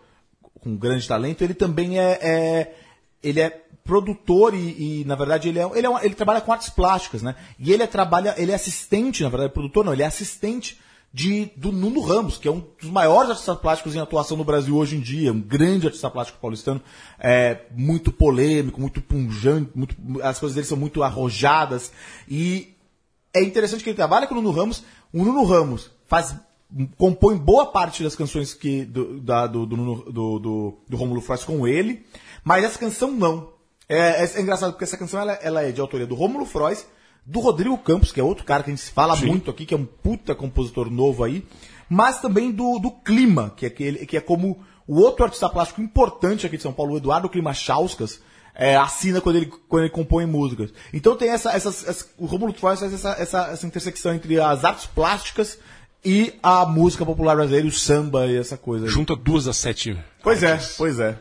[0.58, 2.74] com grande talento, ele também é, é-
[3.22, 3.50] ele é
[3.84, 7.22] produtor e, e, na verdade ele é, ele, é um- ele trabalha com artes plásticas,
[7.22, 7.34] né?
[7.58, 10.78] E ele é trabalha, ele é assistente, na verdade, produtor não, ele é assistente
[11.12, 14.76] de do Nuno Ramos, que é um dos maiores artistas plásticos em atuação no Brasil
[14.76, 16.80] hoje em dia, um grande artista plástico paulistano,
[17.18, 21.90] é, muito polêmico, muito punjante, muito, as coisas dele são muito arrojadas
[22.28, 22.74] e
[23.34, 24.84] é interessante que ele trabalha com o Nuno Ramos.
[25.12, 26.34] O Nuno Ramos faz
[26.96, 31.42] compõe boa parte das canções que do, da- do, do, do, do, do Romulo Frois
[31.42, 32.06] com ele,
[32.44, 33.52] mas essa canção não.
[33.88, 36.86] É, é- é engraçado porque essa canção ela, ela é de autoria do Romulo Frois,
[37.26, 39.26] do Rodrigo Campos, que é outro cara que a gente fala Sim.
[39.26, 41.44] muito aqui, que é um puta compositor novo aí,
[41.88, 45.80] mas também do, do Clima, que é, aquele, que é como O outro artista plástico
[45.80, 48.20] importante aqui de São Paulo, o Eduardo Klimachauskas,
[48.54, 50.72] é, assina quando ele, quando ele compõe músicas.
[50.92, 54.86] Então tem essa, essas, essa- o Romulo faz essa, essa, essa intersecção entre as artes
[54.86, 55.58] plásticas
[56.04, 58.86] e a música popular brasileira, o samba e essa coisa.
[58.86, 58.90] aí.
[58.90, 59.96] Junta duas das sete.
[60.22, 61.16] Pois é, pois é.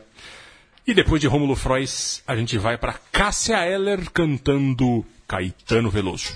[0.87, 6.33] E depois de Rômulo Frois, a gente vai pra Cássia Eller cantando Caetano Veloso.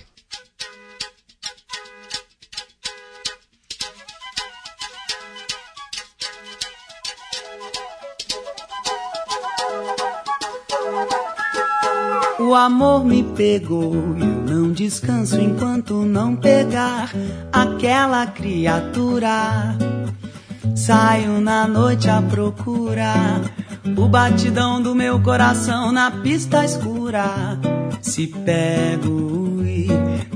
[12.39, 17.11] O amor me pegou e eu não descanso enquanto não pegar
[17.51, 19.75] aquela criatura.
[20.75, 23.41] Saio na noite à procura
[23.97, 27.72] o batidão do meu coração na pista escura.
[28.13, 29.87] Se pego e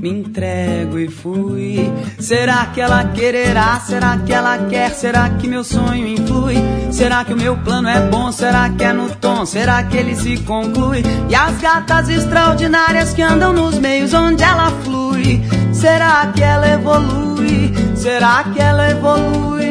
[0.02, 1.88] me entrego e fui.
[2.18, 3.78] Será que ela quererá?
[3.78, 4.90] Será que ela quer?
[4.90, 6.56] Será que meu sonho influi?
[6.90, 8.32] Será que o meu plano é bom?
[8.32, 9.46] Será que é no tom?
[9.46, 11.04] Será que ele se conclui?
[11.28, 15.40] E as gatas extraordinárias que andam nos meios onde ela flui?
[15.72, 17.72] Será que ela evolui?
[17.94, 19.67] Será que ela evolui?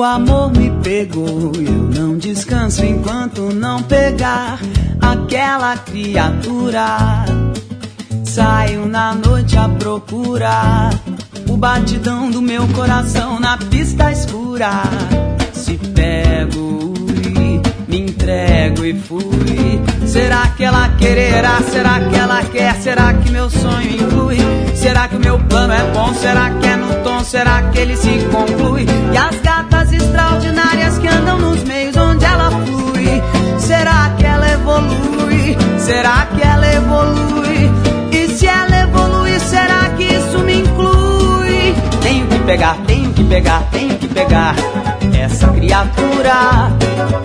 [0.00, 4.58] O amor me pegou eu não descanso enquanto não pegar
[4.98, 7.26] aquela criatura.
[8.24, 10.88] Saio na noite à procura
[11.50, 14.84] o batidão do meu coração na pista escura.
[15.52, 16.94] Se pego
[17.26, 19.82] e me entrego e fui.
[20.06, 21.60] Será que ela quererá?
[21.70, 22.74] Será que ela quer?
[22.76, 24.69] Será que meu sonho inclui?
[24.80, 26.14] Será que o meu plano é bom?
[26.14, 27.22] Será que é no tom?
[27.22, 28.86] Será que ele se conclui?
[29.12, 33.22] E as gatas extraordinárias que andam nos meios onde ela flui.
[33.58, 35.58] Será que ela evolui?
[35.78, 37.70] Será que ela evolui?
[38.10, 41.74] E se ela evolui, será que isso me inclui?
[42.00, 44.54] Tenho que pegar, tenho que pegar, tenho que pegar
[45.12, 46.72] essa criatura.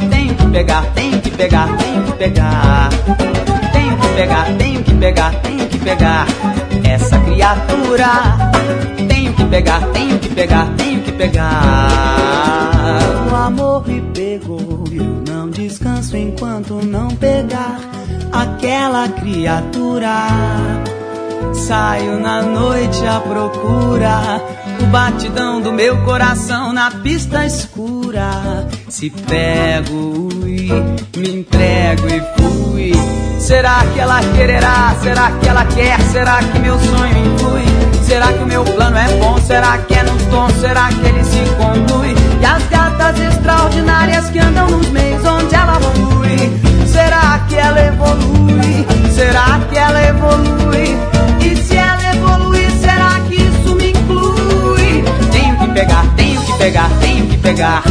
[0.10, 2.89] Tenho que pegar, tenho que pegar, tenho que pegar.
[4.16, 6.26] Pegar, tenho que pegar, tenho que pegar
[6.86, 8.07] essa criatura.
[9.09, 11.89] Tenho que pegar, tenho que pegar, tenho que pegar.
[13.30, 17.78] O amor me pegou eu não descanso enquanto não pegar
[18.32, 20.28] aquela criatura.
[21.53, 24.41] Saio na noite à procura
[24.84, 28.67] o batidão do meu coração na pista escura.
[28.89, 30.69] Se pego e
[31.17, 32.93] me entrego e fui.
[33.39, 34.95] Será que ela quererá?
[35.01, 35.99] Será que ela quer?
[36.11, 38.03] Será que meu sonho influi?
[38.03, 39.38] Será que o meu plano é bom?
[39.39, 40.49] Será que é no tom?
[40.59, 42.15] Será que ele se conclui?
[42.41, 46.88] E as gatas extraordinárias que andam nos meios onde ela flui.
[46.88, 48.86] Será que ela evolui?
[49.13, 50.97] Será que ela evolui?
[51.41, 51.78] E se
[55.76, 57.84] pegar, tenho que pegar, tenho que pegar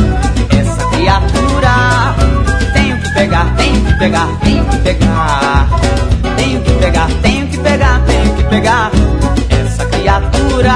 [0.58, 2.14] essa criatura.
[2.72, 5.68] Tenho que pegar, tenho que pegar, tenho que pegar.
[6.36, 8.90] Tenho que pegar, tenho que pegar, tenho que pegar
[9.50, 10.74] essa criatura.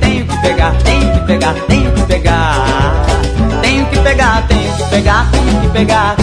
[0.00, 3.06] Tenho que pegar, tenho que pegar, tenho que pegar.
[3.62, 6.16] Tenho que pegar, tenho que pegar, tenho que pegar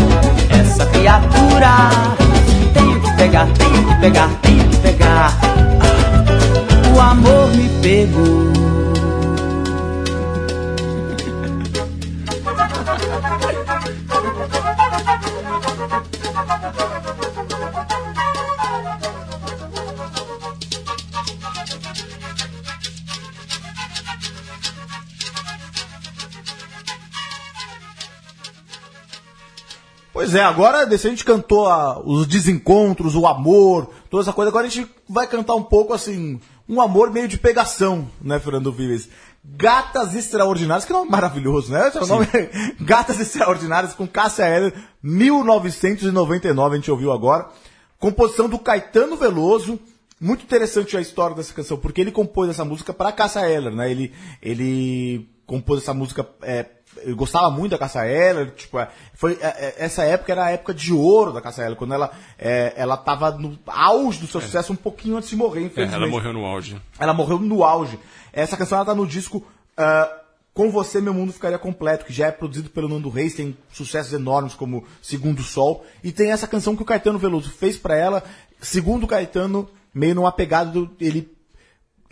[0.51, 1.89] essa criatura.
[2.75, 5.33] Tenho que pegar, tenho que pegar, tenho que pegar.
[5.41, 8.48] Ah, o amor me pegou.
[30.19, 34.49] Pois é, agora a gente cantou a- os desencontros, o amor, toda essa coisa.
[34.49, 38.69] Agora a gente vai cantar um pouco assim, um amor meio de pegação, né, Fernando
[38.69, 39.07] Vives?
[39.41, 41.87] Gatas Extraordinárias, que nome maravilhoso, né?
[41.87, 42.27] Esse é nome
[42.81, 47.47] Gatas Extraordinárias com Cássia Eller, 1999, a gente ouviu agora.
[47.97, 49.79] Composição do Caetano Veloso.
[50.19, 53.89] Muito interessante a história dessa canção, porque ele compôs essa música para Cássia Eller, né?
[53.89, 54.11] Ele,
[54.41, 56.65] ele compôs essa música é,
[56.97, 60.49] eu gostava muito da Cássia Eller, tipo, é, foi, é, é, essa época era a
[60.51, 64.41] época de ouro da Cássia Eller, quando ela, é, ela tava no auge do seu
[64.41, 65.95] sucesso um pouquinho antes de morrer, É, infelizmente.
[66.01, 66.81] ela morreu no auge.
[66.99, 67.99] Ela morreu no auge.
[68.33, 69.45] Essa canção ela tá no disco
[69.77, 70.11] ah,
[70.53, 74.11] Com Você Meu Mundo Ficaria Completo, que já é produzido pelo Nando Reis, tem sucessos
[74.13, 75.85] enormes como Segundo Sol.
[76.03, 78.23] E tem essa canção que o Caetano Veloso fez pra ela,
[78.59, 80.89] segundo o Caetano, meio numa pegada do.
[80.99, 81.31] Ele,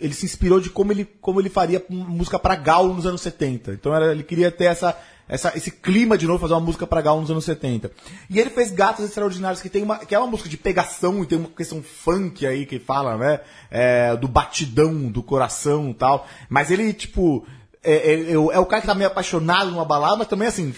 [0.00, 3.72] ele se inspirou de como ele, como ele faria música pra Gal nos anos 70.
[3.72, 4.96] Então era- ele queria ter essa,
[5.28, 7.90] essa, esse clima de novo, fazer uma música pra Gal nos anos 70.
[8.30, 11.26] E ele fez Gatos Extraordinários, que tem uma, que é uma música de pegação e
[11.26, 13.40] tem uma questão funk aí que fala, né?
[13.70, 16.26] É, do batidão, do coração e tal.
[16.48, 17.44] Mas ele, tipo,
[17.82, 20.46] é, é, é o é o cara que tá meio apaixonado numa balada, mas também
[20.48, 20.72] assim,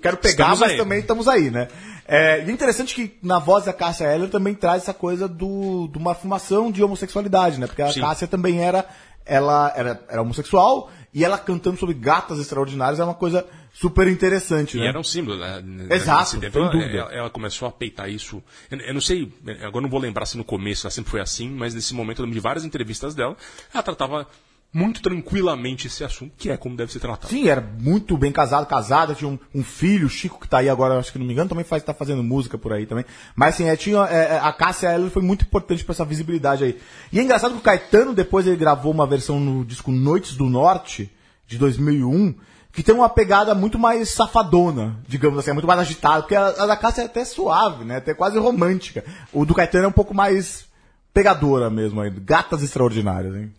[0.00, 0.76] quero pegar, Estamos mas aí.
[0.76, 1.68] também estamos aí, né?
[2.06, 5.88] É, e é interessante que na voz da Cássia Eller também traz essa coisa do,
[5.88, 7.66] de uma afirmação de homossexualidade, né?
[7.66, 8.00] Porque a Sim.
[8.00, 8.84] Cássia também era,
[9.24, 14.76] ela era, era homossexual e ela cantando sobre gatas extraordinárias é uma coisa super interessante,
[14.76, 14.88] E né?
[14.88, 15.62] era um símbolo, né?
[15.90, 16.98] Exato, tempo, sem ela, dúvida.
[16.98, 18.42] ela- ela começou a peitar isso.
[18.70, 19.32] Eu, eu não sei,
[19.62, 22.24] agora não vou lembrar se no começo ela sempre foi assim, mas nesse momento eu
[22.24, 23.36] lembro de várias entrevistas dela,
[23.72, 24.26] ela tratava
[24.74, 27.32] muito tranquilamente esse assunto, que é como deve ser tratado.
[27.32, 30.98] Sim, era muito bem casado, casada, tinha um, um filho, Chico, que tá aí agora,
[30.98, 33.04] acho que não me engano, também faz, tá fazendo música por aí também.
[33.36, 36.64] Mas assim, é, tinha, é, é, a Cássia ela foi muito importante pra essa visibilidade
[36.64, 36.80] aí.
[37.12, 40.46] E é engraçado que o Caetano, depois ele gravou uma versão no disco Noites do
[40.46, 41.08] Norte,
[41.46, 42.34] de 2001,
[42.72, 46.48] que tem uma pegada muito mais safadona, digamos assim, é muito mais agitada, porque a,
[46.48, 49.04] a da Cássia é até suave, né, até quase romântica.
[49.32, 50.66] O do Caetano é um pouco mais
[51.12, 53.52] pegadora mesmo, aí, gatas extraordinárias, hein.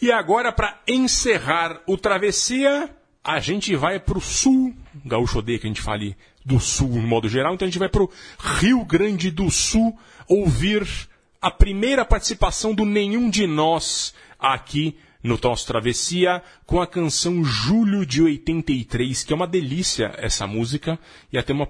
[0.00, 2.88] E agora, para encerrar o Travessia,
[3.22, 4.74] a gente vai pro sul.
[5.04, 7.88] Gaúcho odeia que a gente fale do sul no modo geral, então a gente vai
[7.88, 10.86] pro Rio Grande do Sul ouvir
[11.42, 18.06] a primeira participação do Nenhum de Nós aqui no nosso Travessia com a canção Julho
[18.06, 20.98] de 83, que é uma delícia essa música
[21.32, 21.68] e até uma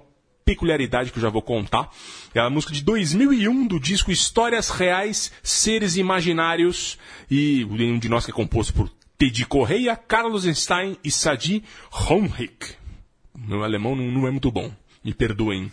[0.48, 1.90] peculiaridade que eu já vou contar.
[2.34, 6.98] É a música de 2001 do disco Histórias Reais, Seres Imaginários
[7.30, 8.88] e nenhum de nós que é composto por
[9.18, 11.62] Teddy Correia, Carlos Stein e Sadi
[12.10, 12.76] Honrick.
[13.36, 14.72] Meu alemão não é muito bom.
[15.04, 15.70] Me perdoem.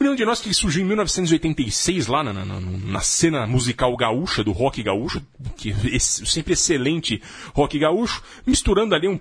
[0.00, 3.94] O Nenhum de Nós que surgiu em 1986 lá na, na, na- na cena musical
[3.96, 5.22] gaúcha, do rock gaúcho,
[5.56, 7.22] que é sempre excelente
[7.54, 9.20] rock gaúcho, misturando ali um,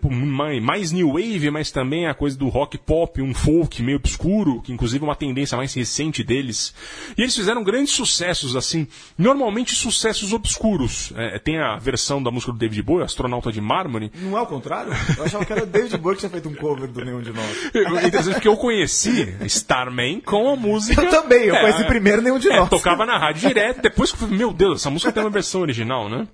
[0.61, 4.71] mais, new wave, mas também a coisa do rock pop, um folk meio obscuro, que
[4.71, 6.73] inclusive é uma tendência mais recente deles.
[7.17, 8.87] E eles fizeram grandes sucessos, assim,
[9.17, 11.11] normalmente sucessos obscuros.
[11.15, 14.45] É, tem a versão da música do David Bowie, Astronauta de Mármore, Não é o
[14.47, 14.93] contrário?
[15.17, 17.31] Eu achava que era o David Bowie que tinha feito um cover do Nenhum de
[17.31, 17.71] Nós.
[18.01, 21.01] É interessante porque eu conheci Starman com a música.
[21.01, 22.69] Eu também, eu conheci primeiro Nenhum de é, Nós.
[22.69, 26.27] Tocava na rádio direto, depois que meu Deus, essa música tem uma versão original, né?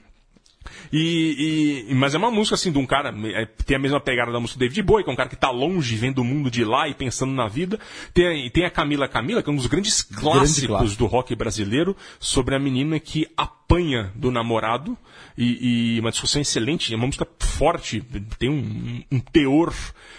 [0.91, 4.32] E, e- mas é uma música assim de um cara, é, tem a mesma pegada
[4.32, 6.49] da música do David Bowie, que é um cara que tá longe, vendo o mundo
[6.49, 7.80] de lá e pensando na vida.
[8.14, 10.97] Tem, a- e tem a Camila Camila, que é um dos grandes clássicos clássico.
[10.97, 13.28] do rock brasileiro, sobre a menina que
[13.72, 14.97] apanha do namorado.
[15.39, 18.01] E, e uma discussão excelente, é uma música forte,
[18.39, 19.72] tem um, um teor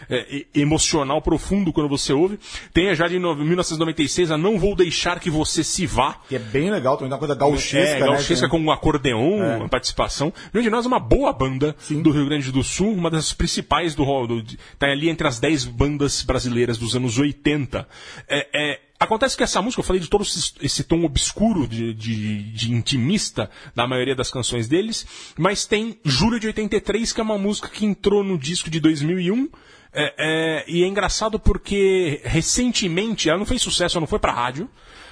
[0.09, 2.39] é, emocional profundo quando você ouve.
[2.73, 6.37] Tem a já de no- 1996, a Não Vou Deixar Que Você Se Vá, Que
[6.37, 8.07] é bem legal, também uma coisa gauchesca, é, né?
[8.07, 9.57] gauchesca Que- com um acordeon, É.
[9.57, 10.33] uma participação.
[10.53, 13.97] Nenhum de nós é uma boa banda do Rio Grande do Sul, uma das principais
[13.97, 14.45] do, ro- do
[14.79, 17.89] tá ali entre as 10 bandas brasileiras dos anos 80.
[18.29, 22.43] É, é, acontece que essa música, eu falei de todo esse, tom obscuro de, de,
[22.53, 25.07] de intimista da maioria das canções deles,
[25.39, 29.49] mas tem Julho de 83, que é uma música que entrou no disco de 2001.
[29.91, 34.33] É, é, e é engraçado porque recentemente, ela não fez sucesso, ela não foi pra
[34.33, 34.69] rádio,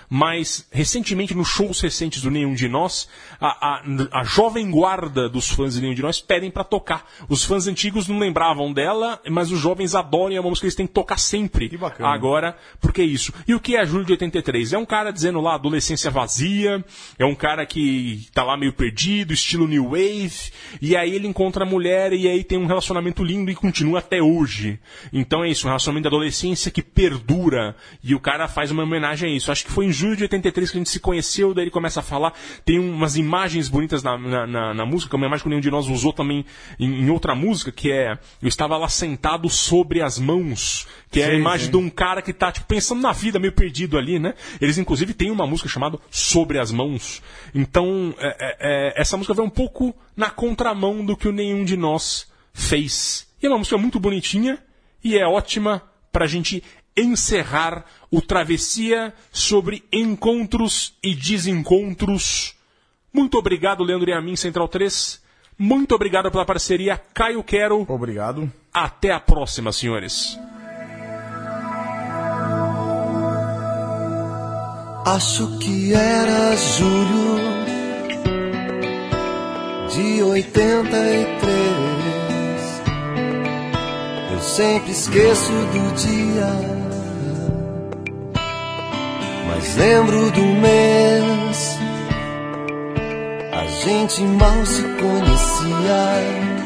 [0.09, 3.09] mas recentemente, nos shows recentes do Nenhum de Nós,
[3.41, 7.09] a, a, a jovem guarda dos fãs de Nenhum de Nós pedem pra tocar.
[7.29, 10.67] Os fãs antigos não lembravam dela, mas os jovens adoram e é uma música que
[10.67, 11.69] eles têm que tocar sempre.
[11.69, 12.09] Que bacana.
[12.11, 13.33] Agora, porque é isso.
[13.47, 14.73] E o que é Julho de 83?
[14.73, 16.85] É um cara dizendo lá, adolescência vazia,
[17.19, 21.65] é um cara que tá lá meio perdido, estilo New Wave, e aí ele encontra
[21.65, 24.79] a mulher e aí tem um relacionamento lindo e continua até hoje.
[25.13, 29.33] Então é isso, um relacionamento de adolescência que perdura, e o cara faz uma homenagem
[29.33, 29.51] a isso.
[29.51, 32.01] Acho que foi em julho de 83 que a gente se conheceu, daí ele começa
[32.01, 32.33] a falar,
[32.65, 35.61] tem umas imagens bonitas na, na, na- na música, que é uma imagem que nenhum
[35.61, 36.45] de nós usou também
[36.79, 41.27] em, em outra música, que é, eu estava lá sentado sobre as mãos, que é
[41.27, 41.71] a Sim, imagem sim.
[41.73, 44.35] de um cara que tá, tipo, pensando na vida, meio perdido ali, né?
[44.61, 47.23] Eles, inclusive, têm uma música chamada Sobre as Mãos.
[47.55, 51.65] Então, é, é, é, essa música vai um pouco na contramão do que o nenhum
[51.65, 53.27] de nós fez.
[53.43, 54.59] E é uma música muito bonitinha
[55.03, 56.63] e é ótima pra gente
[56.97, 62.55] encerrar o Travessia sobre encontros e desencontros.
[63.13, 65.25] Muito obrigado, Leandro e a mim, Central 3.
[65.59, 67.87] Muito obrigado pela parceria, Caio Quero.
[67.89, 68.53] Obrigado.
[68.73, 70.39] Até a próxima, senhores.
[75.07, 77.37] Acho que era julho
[79.89, 82.83] de 83.
[84.33, 86.86] Eu sempre esqueço do dia,
[89.47, 91.79] mas lembro do mês.
[93.53, 96.57] A gente mal se conhecia.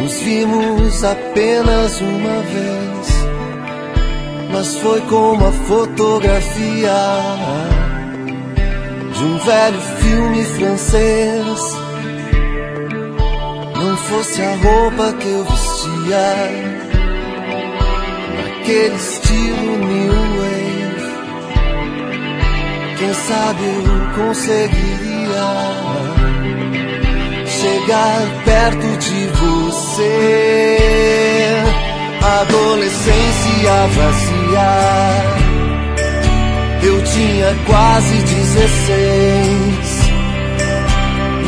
[0.00, 3.26] Nos vimos apenas uma vez,
[4.52, 6.92] mas foi como a fotografia
[9.12, 11.76] de um velho filme francês.
[13.76, 16.36] Não fosse a roupa que eu vestia,
[18.36, 19.81] naquele estilo
[23.02, 25.48] quem sabe eu conseguiria
[27.46, 30.38] chegar perto de você.
[32.22, 34.70] Adolescência vazia.
[36.84, 38.92] Eu tinha quase 16.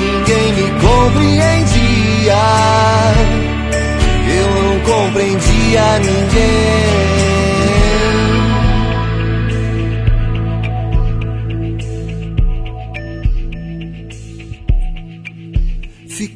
[0.00, 2.42] Ninguém me compreendia.
[4.28, 7.23] Eu não compreendia ninguém.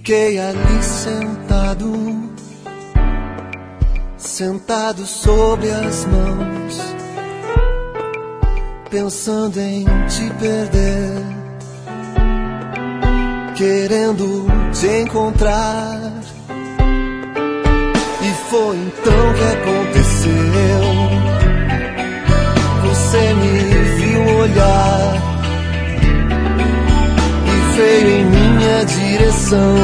[0.09, 1.93] Fiquei ali sentado,
[4.17, 6.81] sentado sobre as mãos,
[8.89, 11.13] pensando em te perder,
[13.55, 16.01] querendo te encontrar.
[18.23, 20.85] E foi então que aconteceu.
[22.89, 23.59] Você me
[23.99, 25.23] viu olhar
[27.45, 28.28] e veio em
[28.69, 29.77] minha direção.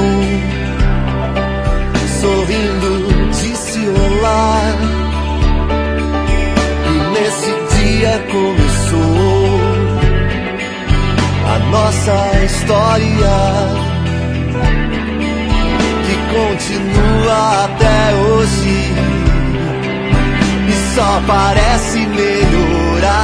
[2.20, 2.92] Sorrindo,
[3.30, 4.60] disse olá.
[6.86, 9.60] E nesse dia começou
[11.46, 13.36] a nossa história.
[16.04, 18.76] Que continua até hoje.
[20.68, 23.14] E só parece melhorar.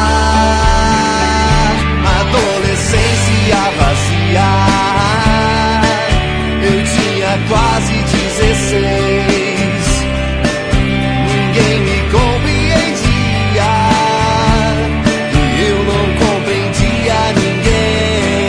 [2.21, 5.00] Adolescência vazia.
[6.73, 8.81] Eu tinha quase 16.
[11.27, 13.71] Ninguém me compreendia.
[15.35, 18.47] E eu não compreendia ninguém.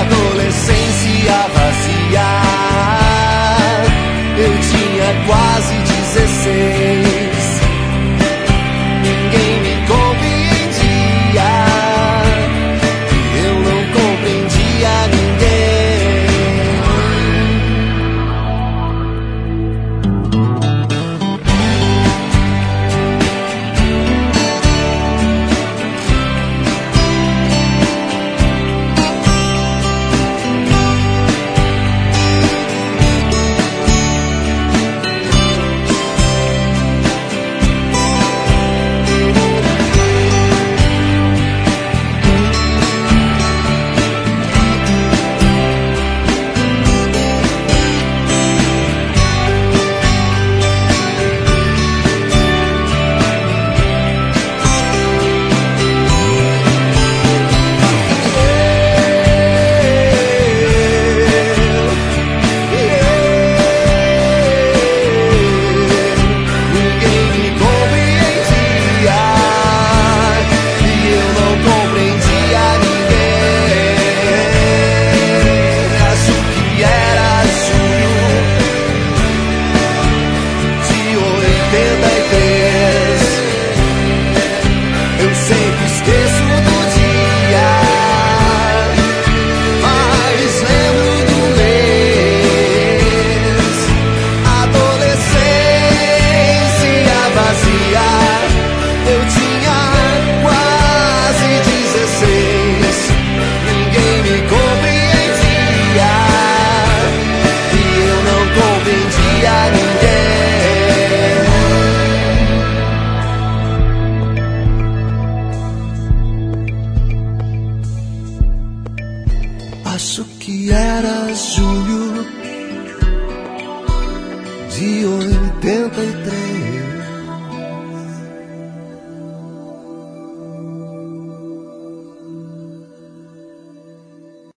[0.00, 2.28] Adolescência vazia.
[4.38, 6.79] Eu tinha quase 16.